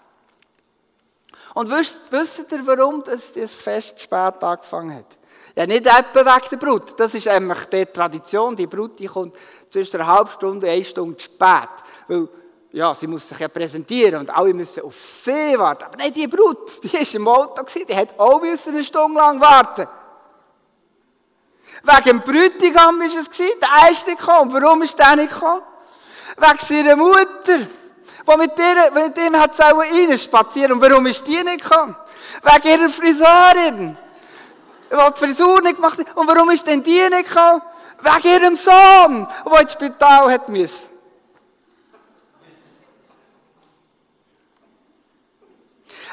Und 1.53 1.71
wisst, 1.71 2.01
wisst 2.11 2.51
ihr, 2.51 2.67
warum 2.67 3.05
das 3.05 3.61
Fest 3.61 4.01
spät 4.01 4.43
angefangen 4.43 4.97
hat? 4.97 5.20
Ja, 5.55 5.67
nicht 5.67 5.87
etwa 5.87 6.25
wegen 6.25 6.49
der 6.51 6.57
Brut. 6.57 6.99
Das 6.99 7.15
ist 7.15 7.29
einfach 7.29 7.65
die 7.67 7.87
Tradition. 7.87 8.55
Die 8.57 8.67
Brut 8.67 8.99
die 8.99 9.07
kommt 9.07 9.35
zwischen 9.69 9.97
einer 9.97 10.07
halben 10.07 10.31
Stunde 10.31 10.67
und 10.67 10.73
einer 10.73 10.85
Stunde 10.85 11.21
spät. 11.21 11.69
Weil 12.09 12.29
ja, 12.73 12.95
sie 12.95 13.07
muss 13.07 13.27
sich 13.27 13.39
ja 13.39 13.49
präsentieren 13.49 14.21
und 14.21 14.31
alle 14.31 14.55
müssen 14.55 14.85
auf 14.85 14.97
sie 14.97 15.59
warten. 15.59 15.85
Aber 15.85 15.99
nein, 15.99 16.13
die 16.13 16.29
Brut, 16.29 16.71
die 16.85 16.93
war 16.93 17.15
im 17.15 17.29
Auto, 17.29 17.63
die 17.89 17.97
hat 17.97 18.19
auch 18.19 18.41
eine 18.43 18.85
Stunde 18.85 19.19
lang 19.19 19.41
warten. 19.41 19.89
Wegen 21.83 22.05
dem 22.05 22.21
Brütigam 22.21 22.99
war 22.99 23.07
es, 23.07 23.13
der 23.15 23.91
ist 23.91 24.07
nicht 24.07 24.19
gekommen. 24.19 24.53
Warum 24.53 24.83
ist 24.83 24.99
der 24.99 25.17
nicht 25.17 25.33
gekommen? 25.33 25.63
Wegen 26.37 26.59
seiner 26.59 26.97
Mutter, 26.97 27.59
die 27.59 28.37
mit, 28.37 28.59
ihr, 28.59 28.91
mit 28.93 29.19
ihm 29.19 29.37
hat 29.37 29.59
rein 29.59 30.19
spazieren. 30.19 30.73
Und 30.73 30.83
warum 30.83 31.07
ist 31.07 31.27
die 31.27 31.43
nicht 31.43 31.63
gekommen? 31.63 31.97
Wegen 32.43 32.69
ihrer 32.69 32.89
Friseurin, 32.89 33.97
die 34.91 34.97
die 34.97 35.19
Frisur 35.19 35.61
nicht 35.63 35.77
gemacht. 35.77 35.99
Und 36.15 36.27
warum 36.27 36.51
ist 36.51 36.67
denn 36.67 36.83
die 36.83 37.09
nicht 37.11 37.29
gekommen? 37.29 37.63
Wegen 38.01 38.43
ihrem 38.43 38.57
Sohn, 38.57 39.29
der 39.47 39.61
ins 39.61 39.73
Spital 39.73 40.33
hat 40.33 40.49
müssen. 40.49 40.89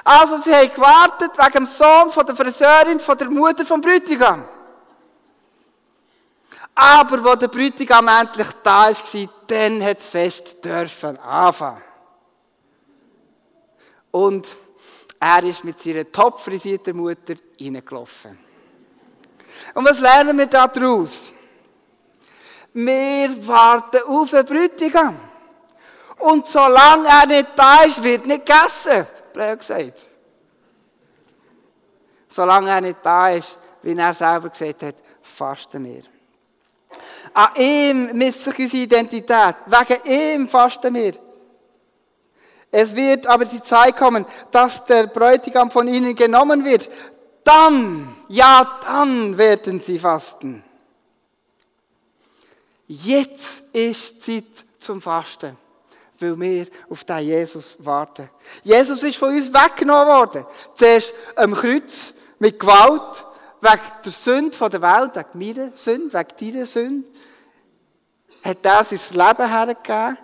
Also 0.03 0.37
sie 0.37 0.53
haben 0.53 0.73
gewartet 0.73 1.31
wegen 1.37 1.53
dem 1.53 1.65
Sohn 1.65 2.09
von 2.11 2.25
der 2.25 2.35
Friseurin, 2.35 2.99
von 2.99 3.17
der 3.17 3.29
Mutter 3.29 3.65
vom 3.65 3.81
Brütigam. 3.81 4.45
Aber 6.73 7.23
wo 7.23 7.35
der 7.35 7.47
Brütigam 7.47 8.07
endlich 8.07 8.47
da 8.63 8.89
war, 8.89 9.29
dann 9.47 9.83
hat 9.83 9.97
das 9.97 10.07
Fest 10.07 10.63
dürfen 10.63 11.17
anfangen. 11.17 11.81
Und 14.11 14.47
er 15.19 15.43
ist 15.43 15.63
mit 15.63 15.79
seiner 15.79 16.09
top 16.11 16.39
frisierten 16.39 16.95
Mutter 16.95 17.35
reingelaufen. 17.59 18.46
Und 19.73 19.85
was 19.85 19.99
lernen 19.99 20.37
wir 20.37 20.47
daraus? 20.47 21.31
Wir 22.73 23.47
warten 23.47 24.03
auf 24.07 24.31
den 24.31 24.45
Brütigam. 24.45 25.15
Und 26.19 26.47
solange 26.47 27.07
er 27.07 27.27
nicht 27.27 27.47
da 27.55 27.83
ist, 27.83 28.03
wird 28.03 28.25
nicht 28.25 28.45
gegessen 28.45 29.07
blöd 29.37 29.59
gesagt. 29.59 30.07
Solange 32.27 32.69
er 32.69 32.81
nicht 32.81 32.97
da 33.03 33.29
ist, 33.29 33.59
wie 33.83 33.95
er 33.95 34.13
selber 34.13 34.49
gesagt 34.49 34.83
hat, 34.83 34.95
fasten 35.21 35.85
wir. 35.85 36.01
An 37.33 37.49
ihm 37.55 38.17
misst 38.17 38.43
sich 38.43 38.57
unsere 38.59 38.83
Identität. 38.83 39.55
Wegen 39.67 40.03
ihm 40.05 40.49
fasten 40.49 40.93
wir. 40.93 41.13
Es 42.71 42.95
wird 42.95 43.27
aber 43.27 43.45
die 43.45 43.61
Zeit 43.61 43.95
kommen, 43.95 44.25
dass 44.51 44.83
der 44.85 45.07
Bräutigam 45.07 45.71
von 45.71 45.87
ihnen 45.87 46.15
genommen 46.15 46.65
wird. 46.65 46.89
Dann, 47.47 48.13
ja, 48.27 48.79
dann 48.81 49.37
werden 49.37 49.79
sie 49.79 49.97
fasten. 49.97 50.61
Jetzt 52.87 53.63
ist 53.71 54.21
Zeit 54.21 54.43
zum 54.77 55.01
Fasten 55.01 55.57
weil 56.19 56.39
wir 56.39 56.67
auf 56.89 57.03
den 57.03 57.19
Jesus 57.19 57.75
warten. 57.79 58.27
Jesus 58.63 59.03
ist 59.03 59.17
von 59.17 59.29
uns 59.29 59.53
weggenommen 59.53 60.07
worden. 60.07 60.45
Zuerst 60.73 61.13
am 61.35 61.53
Kreuz 61.53 62.11
mit 62.39 62.59
Gewalt, 62.59 63.23
wegen 63.61 63.81
der 64.03 64.11
Sünde 64.11 64.69
der 64.69 64.81
Welt, 64.81 65.15
wegen 65.15 65.55
meiner 65.55 65.77
Sünde, 65.77 66.13
wegen 66.13 66.53
deiner 66.53 66.65
Sünde. 66.65 67.07
Hat 68.43 68.65
er 68.65 68.83
sein 68.83 69.15
Leben 69.15 69.47
hergegeben, 69.47 70.17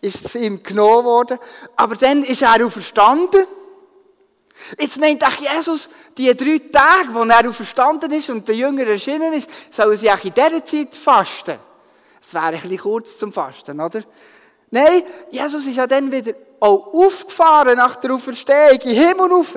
ist 0.00 0.24
es 0.24 0.34
ihm 0.34 0.62
genommen 0.62 1.04
worden. 1.04 1.38
Aber 1.76 1.94
dann 1.96 2.24
ist 2.24 2.40
er 2.40 2.64
auch 2.64 2.70
verstanden. 2.70 3.46
Jetzt 4.78 4.98
meint 4.98 5.22
auch 5.22 5.36
Jesus, 5.40 5.88
die 6.16 6.34
drei 6.34 6.60
Tage, 6.72 7.12
wo 7.12 7.22
er 7.22 7.52
verstanden 7.52 8.10
ist 8.12 8.30
und 8.30 8.46
der 8.48 8.56
Jünger 8.56 8.86
erschienen 8.86 9.32
ist, 9.32 9.48
sollen 9.70 9.96
sie 9.96 10.10
auch 10.10 10.24
in 10.24 10.34
dieser 10.34 10.64
Zeit 10.64 10.94
fasten. 10.94 11.58
Es 12.20 12.32
wäre 12.32 12.46
ein 12.46 12.52
bisschen 12.52 12.78
kurz 12.78 13.18
zum 13.18 13.32
Fasten, 13.32 13.80
oder? 13.80 14.02
Nein, 14.70 15.02
Jesus 15.30 15.66
ist 15.66 15.76
ja 15.76 15.86
dann 15.86 16.10
wieder 16.10 16.32
auch 16.58 16.92
aufgefahren 16.94 17.76
nach 17.76 17.96
der 17.96 18.14
Auferstehung, 18.14 18.80
in 18.82 18.90
Himmel 18.90 19.30
rauf. 19.30 19.54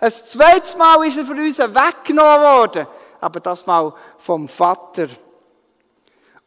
Ein 0.00 0.12
zweites 0.12 0.76
Mal 0.76 1.06
ist 1.06 1.18
er 1.18 1.24
von 1.24 1.38
uns 1.38 1.58
weggenommen 1.58 2.40
worden, 2.40 2.86
aber 3.20 3.40
das 3.40 3.66
Mal 3.66 3.92
vom 4.18 4.48
Vater. 4.48 5.08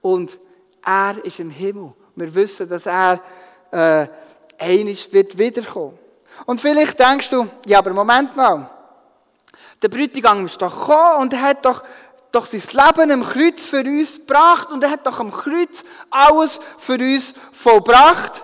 Und 0.01 0.39
er 0.83 1.23
ist 1.23 1.39
im 1.39 1.51
Himmel. 1.51 1.93
Wir 2.15 2.33
wissen, 2.33 2.67
dass 2.67 2.85
er 2.85 3.21
äh, 3.71 4.07
einig 4.57 5.13
wird 5.13 5.37
wiederkommen. 5.37 5.98
Und 6.45 6.61
vielleicht 6.61 6.99
denkst 6.99 7.29
du, 7.29 7.47
ja, 7.65 7.79
aber 7.79 7.93
Moment 7.93 8.35
mal. 8.35 8.69
Der 9.81 9.89
Brütigam 9.89 10.45
ist 10.45 10.61
doch 10.61 10.77
gekommen 10.77 11.21
und 11.21 11.33
er 11.33 11.41
hat 11.41 11.65
doch 11.65 11.83
doch 12.31 12.45
sein 12.45 12.61
Leben 12.71 13.11
am 13.11 13.23
Kreuz 13.23 13.65
für 13.65 13.81
uns 13.81 14.17
gebracht 14.17 14.69
und 14.71 14.83
er 14.83 14.91
hat 14.91 15.07
doch 15.07 15.19
am 15.19 15.31
Kreuz 15.31 15.83
alles 16.11 16.59
für 16.77 16.93
uns 16.93 17.33
vollbracht. 17.51 18.43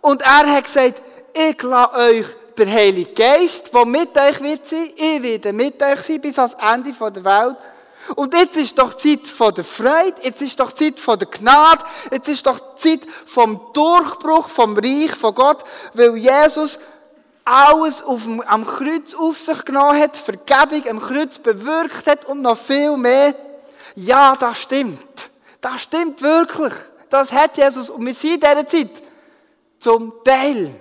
Und 0.00 0.22
er 0.22 0.52
hat 0.52 0.64
gesagt, 0.64 1.02
ich 1.32 1.62
lasse 1.62 1.94
euch 1.94 2.26
der 2.58 2.70
Heilige 2.70 3.12
Geist, 3.14 3.72
der 3.72 3.86
mit 3.86 4.16
euch 4.18 4.40
wird 4.42 4.66
sein, 4.66 4.90
ich 4.94 5.22
werde 5.22 5.52
mit 5.52 5.82
euch 5.82 6.02
sein 6.02 6.20
bis 6.20 6.38
ans 6.38 6.54
Ende 6.54 6.92
der 6.92 7.24
Welt. 7.24 7.56
Und 8.16 8.34
jetzt 8.34 8.56
ist 8.56 8.76
doch 8.76 8.94
Zeit 8.94 9.26
von 9.28 9.54
der 9.54 9.64
Freude, 9.64 10.16
jetzt 10.22 10.42
ist 10.42 10.58
doch 10.58 10.72
Zeit 10.72 10.98
von 10.98 11.18
der 11.18 11.28
Gnade, 11.28 11.84
jetzt 12.10 12.28
ist 12.28 12.44
doch 12.44 12.74
Zeit 12.74 13.00
vom 13.24 13.60
Durchbruch 13.72 14.48
vom 14.48 14.76
Reich 14.76 15.12
von 15.12 15.34
Gott, 15.34 15.62
weil 15.94 16.16
Jesus 16.16 16.80
alles 17.44 18.02
auf 18.02 18.24
dem, 18.24 18.40
am 18.40 18.64
Kreuz 18.64 19.14
auf 19.14 19.40
sich 19.40 19.64
genommen 19.64 20.00
hat, 20.00 20.16
Vergebung 20.16 20.88
am 20.88 21.00
Kreuz 21.00 21.38
bewirkt 21.38 22.06
hat 22.06 22.24
und 22.26 22.42
noch 22.42 22.58
viel 22.58 22.96
mehr. 22.96 23.34
Ja, 23.94 24.34
das 24.38 24.58
stimmt. 24.58 25.30
Das 25.60 25.82
stimmt 25.82 26.22
wirklich. 26.22 26.72
Das 27.10 27.32
hat 27.32 27.56
Jesus. 27.56 27.90
Und 27.90 28.06
wir 28.06 28.14
sind 28.14 28.34
in 28.34 28.40
dieser 28.40 28.66
Zeit 28.66 29.02
zum 29.78 30.12
Teil. 30.24 30.74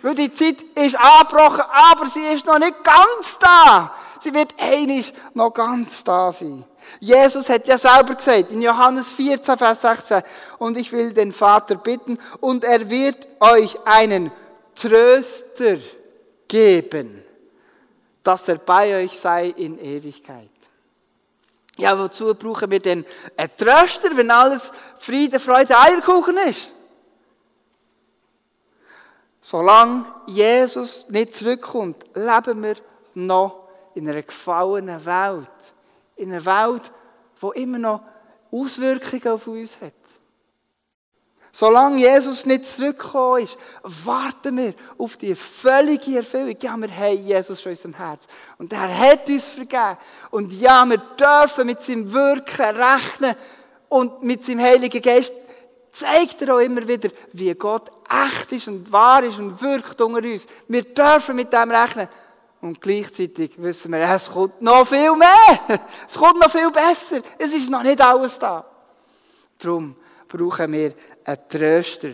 Weil 0.00 0.14
die 0.14 0.32
Zeit 0.32 0.62
ist 0.74 0.96
angebrochen, 0.96 1.64
aber 1.70 2.06
sie 2.06 2.24
ist 2.26 2.46
noch 2.46 2.58
nicht 2.58 2.84
ganz 2.84 3.38
da. 3.38 3.92
Sie 4.20 4.32
wird 4.32 4.54
einig 4.58 5.12
noch 5.34 5.50
ganz 5.50 6.04
da 6.04 6.32
sein. 6.32 6.64
Jesus 7.00 7.48
hat 7.48 7.66
ja 7.66 7.78
selber 7.78 8.14
gesagt, 8.14 8.50
in 8.50 8.62
Johannes 8.62 9.10
14, 9.12 9.58
Vers 9.58 9.80
16, 9.82 10.22
und 10.58 10.78
ich 10.78 10.90
will 10.92 11.12
den 11.12 11.32
Vater 11.32 11.74
bitten, 11.74 12.18
und 12.40 12.64
er 12.64 12.88
wird 12.88 13.26
euch 13.40 13.76
einen 13.84 14.32
Tröster 14.78 15.78
geben, 16.46 17.22
dass 18.22 18.48
er 18.48 18.56
bei 18.56 19.02
euch 19.02 19.18
sei 19.18 19.48
in 19.48 19.78
Ewigkeit. 19.78 20.50
Ja, 21.76 21.98
wozu 21.98 22.34
brauchen 22.34 22.70
wir 22.70 22.80
denn 22.80 23.04
einen 23.36 23.56
Tröster, 23.56 24.16
wenn 24.16 24.30
alles 24.30 24.72
Friede, 24.98 25.38
Freude, 25.38 25.78
Eierkuchen 25.78 26.36
ist? 26.38 26.72
Solange 29.40 30.04
Jesus 30.26 31.08
nicht 31.08 31.34
zurückkommt, 31.34 32.04
leben 32.14 32.62
wir 32.62 32.76
noch 33.14 33.68
in 33.94 34.08
einer 34.08 34.22
gefallenen 34.22 35.04
Welt. 35.04 35.72
In 36.16 36.32
einer 36.32 36.44
Welt, 36.44 36.92
die 37.40 37.62
immer 37.62 37.78
noch 37.78 38.02
Auswirkungen 38.50 39.28
auf 39.28 39.46
uns 39.46 39.80
hat. 39.80 39.92
Solange 41.52 41.98
Jesus 41.98 42.46
nicht 42.46 42.66
zurückgekommen 42.66 43.42
ist, 43.42 43.56
warten 43.82 44.56
wir 44.56 44.74
auf 44.98 45.16
die 45.16 45.34
völlige 45.34 46.18
Erfüllung. 46.18 46.56
Ja, 46.60 46.76
wir 46.76 46.96
haben 46.96 47.26
Jesus 47.26 47.60
schon 47.62 47.72
in 47.72 47.76
unserem 47.78 47.94
Herz. 47.94 48.26
Und 48.58 48.72
er 48.72 48.98
hat 48.98 49.28
uns 49.28 49.44
vergeben. 49.44 49.96
Und 50.30 50.52
ja, 50.52 50.84
wir 50.84 50.98
dürfen 50.98 51.66
mit 51.66 51.82
seinem 51.82 52.12
Wirken 52.12 52.76
rechnen 52.76 53.34
und 53.88 54.22
mit 54.22 54.44
seinem 54.44 54.60
Heiligen 54.60 55.00
Geist 55.00 55.32
zeigt 55.90 56.42
er 56.42 56.54
auch 56.54 56.60
immer 56.60 56.86
wieder, 56.86 57.08
wie 57.32 57.52
Gott 57.54 57.90
echt 58.08 58.52
ist 58.52 58.68
und 58.68 58.90
wahr 58.92 59.24
ist 59.24 59.38
und 59.38 59.60
wirkt 59.60 60.00
unter 60.00 60.26
uns. 60.26 60.46
Wir 60.68 60.82
dürfen 60.82 61.36
mit 61.36 61.52
dem 61.52 61.70
rechnen. 61.70 62.08
Und 62.60 62.80
gleichzeitig 62.80 63.52
wissen 63.56 63.92
wir, 63.92 64.00
es 64.00 64.30
kommt 64.30 64.60
noch 64.60 64.86
viel 64.86 65.14
mehr. 65.14 65.60
Es 66.08 66.14
kommt 66.14 66.40
noch 66.40 66.50
viel 66.50 66.70
besser. 66.70 67.20
Es 67.38 67.52
ist 67.52 67.70
noch 67.70 67.82
nicht 67.82 68.00
alles 68.00 68.38
da. 68.38 68.64
Darum 69.58 69.96
brauchen 70.28 70.72
wir 70.72 70.94
einen 71.24 71.48
Tröster, 71.48 72.10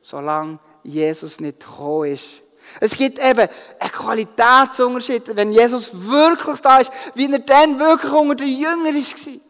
solange 0.00 0.58
Jesus 0.82 1.40
nicht 1.40 1.60
gekommen 1.60 2.12
ist. 2.12 2.42
Es 2.80 2.96
gibt 2.96 3.18
eben 3.18 3.48
einen 3.78 3.92
Qualitätsunterschied, 3.92 5.36
wenn 5.36 5.52
Jesus 5.52 5.90
wirklich 5.92 6.60
da 6.60 6.78
ist, 6.78 6.90
wie 7.14 7.30
er 7.30 7.38
dann 7.38 7.78
wirklich 7.78 8.12
unter 8.12 8.34
den 8.36 8.58
Jüngern 8.58 8.94
war. 8.94 9.40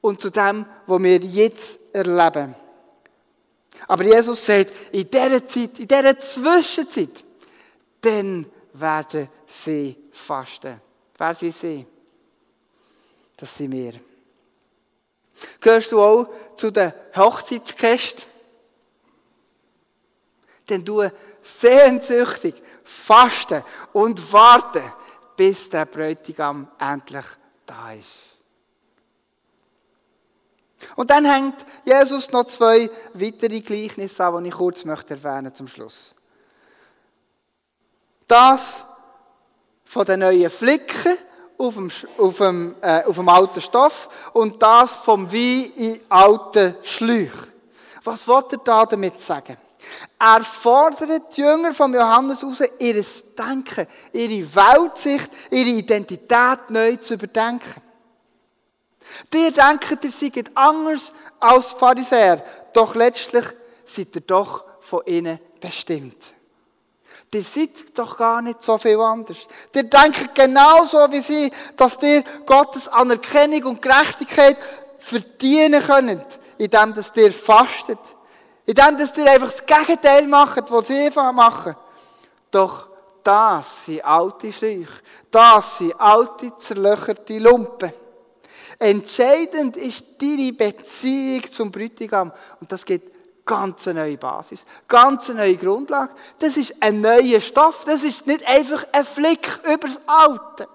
Und 0.00 0.20
zu 0.20 0.30
dem, 0.30 0.66
was 0.86 1.02
wir 1.02 1.18
jetzt 1.18 1.78
erleben. 1.92 2.54
Aber 3.86 4.04
Jesus 4.04 4.44
sagt, 4.44 4.72
in 4.92 5.08
dieser 5.10 5.44
Zeit, 5.44 5.78
in 5.78 5.88
dieser 5.88 6.18
Zwischenzeit, 6.18 7.24
dann 8.00 8.46
werden 8.72 9.28
sie 9.46 9.96
fasten. 10.10 10.80
Wer 11.16 11.34
sind 11.34 11.54
sie? 11.54 11.86
Das 13.36 13.56
sind 13.56 13.72
wir. 13.72 14.09
Gehörst 15.60 15.92
du 15.92 16.00
auch 16.00 16.28
zu 16.54 16.70
den 16.70 16.92
Hochzeitsgästen? 17.16 18.24
Denn 20.68 20.84
du 20.84 21.10
sehnsüchtig 21.42 22.62
fasten 22.84 23.64
und 23.92 24.32
warten, 24.32 24.82
bis 25.36 25.68
der 25.68 25.86
Bräutigam 25.86 26.70
endlich 26.78 27.24
da 27.66 27.92
ist. 27.92 28.30
Und 30.96 31.10
dann 31.10 31.24
hängt 31.24 31.64
Jesus 31.84 32.30
noch 32.30 32.46
zwei 32.46 32.90
weitere 33.14 33.60
Gleichnisse 33.60 34.24
an, 34.24 34.44
die 34.44 34.50
ich 34.50 34.54
kurz 34.54 34.84
möchte 34.84 35.14
erwähnen 35.14 35.54
zum 35.54 35.68
Schluss. 35.68 36.14
Das 38.26 38.86
von 39.84 40.06
den 40.06 40.20
neuen 40.20 40.50
Flicken 40.50 41.16
auf 41.60 41.74
dem, 41.74 41.90
auf 42.18 42.38
dem, 42.38 42.74
äh, 42.80 43.04
auf 43.04 43.16
dem 43.16 43.28
alten 43.28 43.60
Stoff 43.60 44.08
und 44.32 44.60
das 44.62 44.94
vom 44.94 45.30
Wein 45.30 45.72
in 45.76 46.00
alten 46.08 46.74
Schläuchen. 46.82 47.48
Was 48.02 48.26
wollte 48.26 48.56
er 48.56 48.62
da 48.64 48.86
damit 48.86 49.20
sagen? 49.20 49.56
Er 50.18 50.42
fordert 50.44 51.36
die 51.36 51.40
Jünger 51.40 51.72
von 51.72 51.92
Johannes 51.92 52.44
aus, 52.44 52.60
ihr 52.78 53.04
Denken, 53.38 53.86
ihre 54.12 54.54
Weltsicht, 54.54 55.30
ihre 55.50 55.68
Identität 55.68 56.68
neu 56.68 56.96
zu 56.96 57.14
überdenken. 57.14 57.82
Die 59.32 59.50
denken, 59.50 59.98
ihr 60.02 60.10
seid 60.10 60.50
anders 60.54 61.12
als 61.38 61.72
Pharisäer, 61.72 62.42
doch 62.72 62.94
letztlich 62.94 63.44
seid 63.84 64.14
ihr 64.14 64.22
doch 64.22 64.64
von 64.80 65.02
ihnen 65.06 65.40
bestimmt. 65.60 66.32
Ihr 67.32 67.44
seid 67.44 67.96
doch 67.96 68.16
gar 68.16 68.42
nicht 68.42 68.60
so 68.60 68.76
viel 68.76 68.98
anders. 68.98 69.46
Ihr 69.72 69.84
denkt 69.84 70.34
genauso 70.34 71.10
wie 71.12 71.20
sie, 71.20 71.50
dass 71.76 72.02
ihr 72.02 72.24
Gottes 72.44 72.88
Anerkennung 72.88 73.64
und 73.66 73.82
Gerechtigkeit 73.82 74.56
verdienen 74.98 75.80
könnt, 75.80 76.38
indem 76.58 76.94
ihr 77.16 77.32
fastet. 77.32 78.00
Indem 78.66 78.98
ihr 78.98 79.30
einfach 79.30 79.52
das 79.52 79.64
Gegenteil 79.64 80.26
macht, 80.26 80.70
was 80.70 80.88
sie 80.88 81.10
machen. 81.10 81.76
Doch 82.50 82.88
das 83.22 83.86
sind 83.86 84.04
alte 84.04 84.52
Schläuche. 84.52 84.88
Das 85.30 85.78
sind 85.78 86.00
alte, 86.00 86.56
zerlöcherte 86.56 87.38
Lumpen. 87.38 87.92
Entscheidend 88.78 89.76
ist 89.76 90.04
deine 90.20 90.52
Beziehung 90.52 91.50
zum 91.50 91.70
Bräutigam. 91.70 92.32
Und 92.60 92.72
das 92.72 92.84
gibt 92.84 93.19
ganz 93.50 93.88
eine 93.88 94.02
neue 94.02 94.16
Basis, 94.16 94.64
ganz 94.86 95.28
eine 95.28 95.40
neue 95.40 95.56
Grundlage. 95.56 96.14
Das 96.38 96.56
ist 96.56 96.72
ein 96.78 97.00
neuer 97.00 97.40
Stoff. 97.40 97.84
Das 97.84 98.04
ist 98.04 98.24
nicht 98.28 98.46
einfach 98.48 98.86
ein 98.92 99.04
Flick 99.04 99.58
übers 99.64 99.98
Alte. 100.06 100.68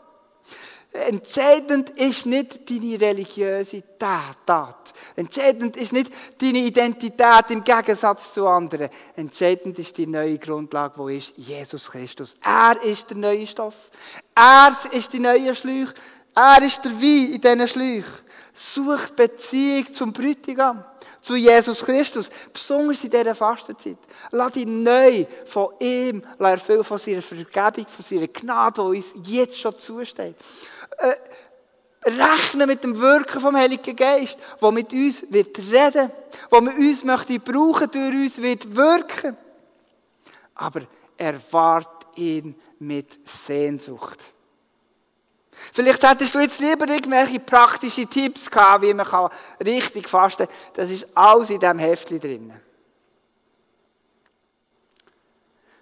Entscheidend 0.91 1.91
ist 1.91 2.25
nicht 2.25 2.69
deine 2.69 2.99
religiöse 2.99 3.81
Tat. 3.97 4.93
Entscheidend 5.15 5.77
ist 5.77 5.93
nicht 5.93 6.11
deine 6.37 6.59
Identität 6.59 7.49
im 7.49 7.63
Gegensatz 7.63 8.33
zu 8.33 8.45
anderen. 8.45 8.89
Entscheidend 9.15 9.79
ist 9.79 9.97
die 9.97 10.07
neue 10.07 10.37
Grundlage, 10.37 10.97
wo 10.97 11.07
ist 11.07 11.33
Jesus 11.37 11.89
Christus. 11.89 12.35
Er 12.43 12.81
ist 12.83 13.09
der 13.09 13.17
neue 13.17 13.47
Stoff. 13.47 13.89
Er 14.35 14.75
ist 14.91 15.13
die 15.13 15.19
neue 15.19 15.55
Schläuche. 15.55 15.93
Er 16.35 16.61
ist 16.61 16.83
der 16.83 16.91
Wein 16.91 17.33
in 17.33 17.41
diesen 17.41 17.67
Schläuchen. 17.69 18.25
Sucht 18.53 19.15
Beziehung 19.15 19.91
zum 19.93 20.11
Bräutigam, 20.11 20.83
zu 21.25 21.35
Jesus 21.35 21.83
Christus, 21.83 22.29
besonders 22.53 23.03
in 23.03 23.09
dieser 23.09 23.33
Fastenzeit. 23.33 23.97
Lass 24.29 24.51
dich 24.51 24.67
neu 24.67 25.25
von 25.45 25.69
ihm 25.79 26.23
erfüllen, 26.37 26.83
von 26.83 26.99
seiner 26.99 27.23
Vergebung, 27.23 27.87
von 27.87 28.05
seiner 28.05 28.27
Gnade, 28.27 28.81
die 28.81 28.97
uns 28.97 29.13
jetzt 29.23 29.59
schon 29.59 29.75
zusteht. 29.75 30.35
Äh, 30.97 31.15
rechnen 32.05 32.67
mit 32.67 32.83
dem 32.83 32.99
Wirken 32.99 33.41
vom 33.41 33.55
Heiligen 33.55 33.95
Geist, 33.95 34.37
wo 34.59 34.69
mit 34.69 34.93
uns 34.93 35.25
wird 35.31 35.57
reden, 35.57 36.11
wo 36.51 36.61
wir 36.61 36.75
uns 36.75 37.03
möchte 37.03 37.39
brauchen, 37.39 37.89
durch 37.89 38.13
uns 38.13 38.39
wird 38.39 38.75
wirken. 38.75 39.35
Aber 40.53 40.81
erwart 41.17 42.05
ihn 42.17 42.53
mit 42.77 43.17
Sehnsucht. 43.27 44.34
Vielleicht 45.73 46.03
hättest 46.03 46.35
du 46.35 46.39
jetzt 46.39 46.59
lieber 46.59 46.87
irgendwelche 46.87 47.39
praktische 47.39 48.05
Tipps 48.07 48.49
gehabt, 48.49 48.83
wie 48.83 48.93
man 48.93 49.29
richtig 49.63 50.07
fasten 50.07 50.47
kann. 50.47 50.55
Das 50.73 50.91
ist 50.91 51.07
alles 51.15 51.49
in 51.49 51.59
diesem 51.59 51.79
Heftchen 51.79 52.19
drin. 52.19 52.53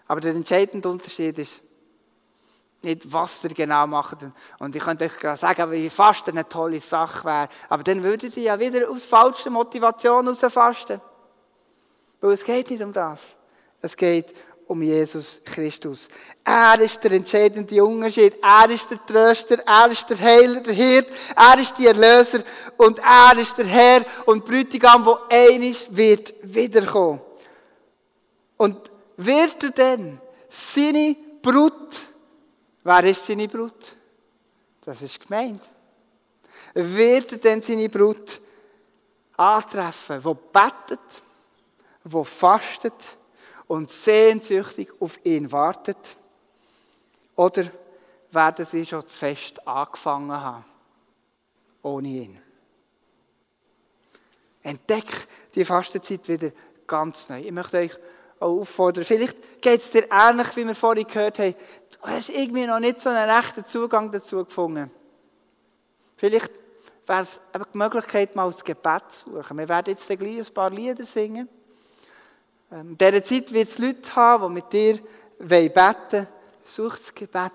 Aber 0.07 0.21
der 0.21 0.35
entscheidende 0.35 0.89
Unterschied 0.89 1.37
ist 1.39 1.61
nicht, 2.83 3.11
was 3.11 3.43
ihr 3.43 3.53
genau 3.53 3.87
macht. 3.87 4.17
Und 4.59 4.75
ich 4.75 4.83
könnte 4.83 5.05
euch 5.05 5.37
sagen, 5.37 5.71
wie 5.71 5.89
Fasten 5.89 6.31
eine 6.31 6.47
tolle 6.47 6.79
Sache 6.79 7.23
wäre. 7.25 7.49
Aber 7.69 7.83
dann 7.83 8.03
würdet 8.03 8.35
ihr 8.37 8.43
ja 8.43 8.59
wieder 8.59 8.89
aus 8.89 9.05
falscher 9.05 9.49
Motivation 9.49 10.25
heraus 10.25 10.53
fasten. 10.53 11.01
Weil 12.19 12.31
es 12.31 12.43
geht 12.43 12.69
nicht 12.69 12.83
um 12.83 12.93
das. 12.93 13.35
Es 13.81 13.95
geht 13.95 14.33
um 14.73 14.81
Jesus 14.81 15.39
Christus. 15.45 16.07
Er 16.43 16.79
ist 16.79 17.03
der 17.03 17.11
entscheidende 17.11 17.83
Unterschied. 17.83 18.37
Er 18.41 18.69
ist 18.71 18.89
der 18.89 19.05
Tröster, 19.05 19.59
er 19.59 19.91
ist 19.91 20.09
der 20.09 20.19
Heiler, 20.19 20.61
der 20.61 20.73
Hirt, 20.73 21.09
er 21.35 21.59
ist 21.59 21.77
der 21.77 21.89
Erlöser 21.89 22.43
und 22.77 22.97
er 22.97 23.37
ist 23.37 23.55
der 23.55 23.67
Herr 23.67 24.03
und 24.25 24.43
Brütigam, 24.43 25.05
wo 25.05 25.19
einig 25.29 25.87
wird 25.91 26.33
wiederkommen. 26.41 27.21
Und 28.57 28.89
wird 29.15 29.63
er 29.63 29.69
denn 29.69 30.19
seine 30.49 31.15
Brut, 31.39 32.01
wer 32.83 33.03
ist 33.03 33.27
seine 33.27 33.47
Brut? 33.47 33.95
Das 34.83 35.03
ist 35.03 35.19
gemeint. 35.19 35.61
Wird 36.73 37.31
er 37.31 37.37
denn 37.37 37.61
seine 37.61 37.89
Brut 37.89 38.41
antreffen, 39.37 40.23
wo 40.25 40.33
betet, 40.33 41.21
wo 42.03 42.23
fastet, 42.23 42.93
und 43.67 43.89
sehnsüchtig 43.89 44.89
auf 44.99 45.19
ihn 45.25 45.51
wartet? 45.51 46.17
Oder 47.35 47.65
werden 48.31 48.65
sie 48.65 48.85
schon 48.85 49.07
zu 49.07 49.17
fest 49.17 49.65
angefangen 49.67 50.31
haben, 50.31 50.65
ohne 51.81 52.07
ihn? 52.07 52.39
Entdeckt 54.61 55.27
die 55.55 55.65
Fastenzeit 55.65 56.27
wieder 56.27 56.51
ganz 56.87 57.29
neu. 57.29 57.39
Ich 57.39 57.51
möchte 57.51 57.77
euch 57.77 57.95
auch 58.39 58.59
auffordern, 58.59 59.03
vielleicht 59.03 59.61
geht 59.61 59.81
es 59.81 59.91
dir 59.91 60.07
ähnlich, 60.11 60.55
wie 60.55 60.67
wir 60.67 60.75
vorhin 60.75 61.07
gehört 61.07 61.39
haben, 61.39 61.55
du 61.91 61.99
hast 62.01 62.29
irgendwie 62.29 62.65
noch 62.65 62.79
nicht 62.79 62.99
so 62.99 63.09
einen 63.09 63.29
rechten 63.29 63.65
Zugang 63.65 64.11
dazu 64.11 64.43
gefunden. 64.43 64.91
Vielleicht 66.17 66.51
wäre 67.05 67.21
es 67.21 67.41
die 67.53 67.77
Möglichkeit, 67.77 68.35
mal 68.35 68.51
das 68.51 68.63
Gebet 68.63 69.11
zu 69.11 69.31
suchen. 69.31 69.57
Wir 69.57 69.67
werden 69.67 69.91
jetzt 69.91 70.07
gleich 70.07 70.21
ein 70.21 70.53
paar 70.53 70.69
Lieder 70.69 71.05
singen. 71.05 71.49
Ähm, 72.73 72.91
in 72.91 72.97
dieser 72.97 73.23
Zeit 73.23 73.53
wird 73.53 73.69
es 73.69 73.77
Leute 73.77 74.15
haben, 74.15 74.47
die 74.47 74.53
mit 74.53 74.73
dir 74.73 74.99
beten 75.37 76.11
wollen. 76.11 76.27
Such 76.65 76.97
das 76.97 77.13
Gebet. 77.13 77.51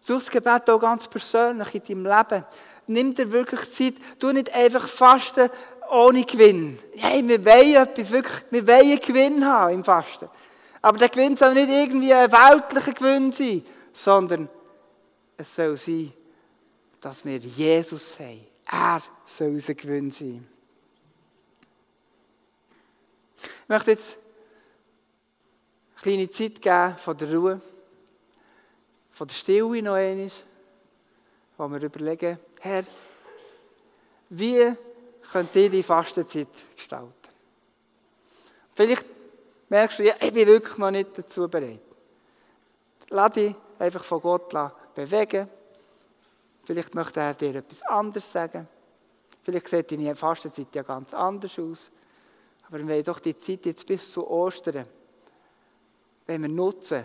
Such 0.00 0.18
das 0.18 0.30
Gebet 0.30 0.68
auch 0.68 0.78
ganz 0.78 1.08
persönlich 1.08 1.74
in 1.74 2.04
deinem 2.04 2.18
Leben. 2.18 2.44
Nimm 2.86 3.14
dir 3.14 3.30
wirklich 3.30 3.70
Zeit. 3.70 3.94
Du 4.18 4.30
nicht 4.32 4.52
einfach 4.54 4.86
fasten 4.86 5.48
ohne 5.90 6.24
Gewinn. 6.24 6.78
Hey, 6.96 7.26
wir 7.26 7.44
wollen 7.44 7.76
etwas, 7.76 8.10
wirklich, 8.10 8.44
wir 8.50 8.66
wollen 8.66 8.90
einen 8.90 9.00
Gewinn 9.00 9.46
haben 9.46 9.74
im 9.74 9.84
Fasten. 9.84 10.28
Aber 10.82 10.98
der 10.98 11.08
Gewinn 11.08 11.36
soll 11.36 11.54
nicht 11.54 11.70
irgendwie 11.70 12.12
ein 12.12 12.30
weltlicher 12.30 12.92
Gewinn 12.92 13.32
sein, 13.32 13.64
sondern 13.92 14.48
es 15.36 15.54
soll 15.54 15.76
sein, 15.76 16.12
dass 17.00 17.24
wir 17.24 17.38
Jesus 17.38 18.18
haben. 18.18 18.46
Er 18.70 19.00
soll 19.24 19.48
unser 19.48 19.74
Gewinn 19.74 20.10
sein. 20.10 20.46
Ich 23.68 23.70
möchte 23.70 23.90
jetzt 23.90 24.16
eine 25.96 26.02
kleine 26.02 26.30
Zeit 26.30 26.62
geben 26.62 26.96
von 26.96 27.18
der 27.18 27.34
Ruhe, 27.34 27.60
von 29.10 29.28
der 29.28 29.34
Stille 29.34 29.82
noch 29.82 29.92
einmal, 29.92 30.30
wo 31.58 31.68
wir 31.68 31.82
überlegen, 31.82 32.38
Herr, 32.60 32.84
wie 34.30 34.74
könnt 35.30 35.54
ihr 35.54 35.68
die 35.68 35.82
Fastenzeit 35.82 36.48
gestalten. 36.74 37.12
Vielleicht 38.74 39.04
merkst 39.68 39.98
du, 39.98 40.04
ja, 40.04 40.14
ich 40.18 40.32
bin 40.32 40.46
wirklich 40.46 40.78
noch 40.78 40.90
nicht 40.90 41.18
dazu 41.18 41.46
bereit. 41.46 41.82
Lass 43.10 43.32
dich 43.32 43.54
einfach 43.78 44.02
von 44.02 44.22
Gott 44.22 44.48
bewegen. 44.94 45.46
Vielleicht 46.64 46.94
möchte 46.94 47.20
er 47.20 47.34
dir 47.34 47.56
etwas 47.56 47.82
anderes 47.82 48.32
sagen. 48.32 48.66
Vielleicht 49.42 49.68
sieht 49.68 49.92
deine 49.92 50.16
Fastenzeit 50.16 50.74
ja 50.74 50.82
ganz 50.82 51.12
anders 51.12 51.58
aus. 51.58 51.90
Aber 52.68 52.78
wir 52.78 52.88
wollen 52.88 53.04
doch 53.04 53.20
die 53.20 53.36
Zeit 53.36 53.66
jetzt 53.66 53.86
bis 53.86 54.12
zu 54.12 54.28
Ostern 54.28 54.86
wenn 56.28 56.42
wir 56.42 56.48
nutzen, 56.48 57.04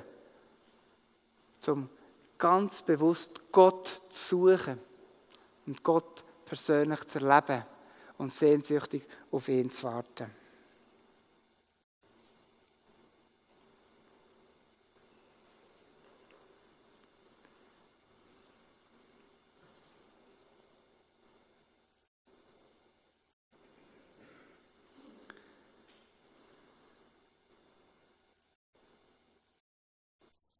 um 1.67 1.89
ganz 2.38 2.82
bewusst 2.82 3.41
Gott 3.52 4.04
zu 4.10 4.49
suchen 4.49 4.80
und 5.65 5.82
Gott 5.82 6.26
persönlich 6.45 7.08
zu 7.08 7.19
erleben 7.19 7.63
und 8.17 8.34
sehnsüchtig 8.34 9.08
auf 9.32 9.47
ihn 9.47 9.71
zu 9.71 9.84
warten. 9.84 10.30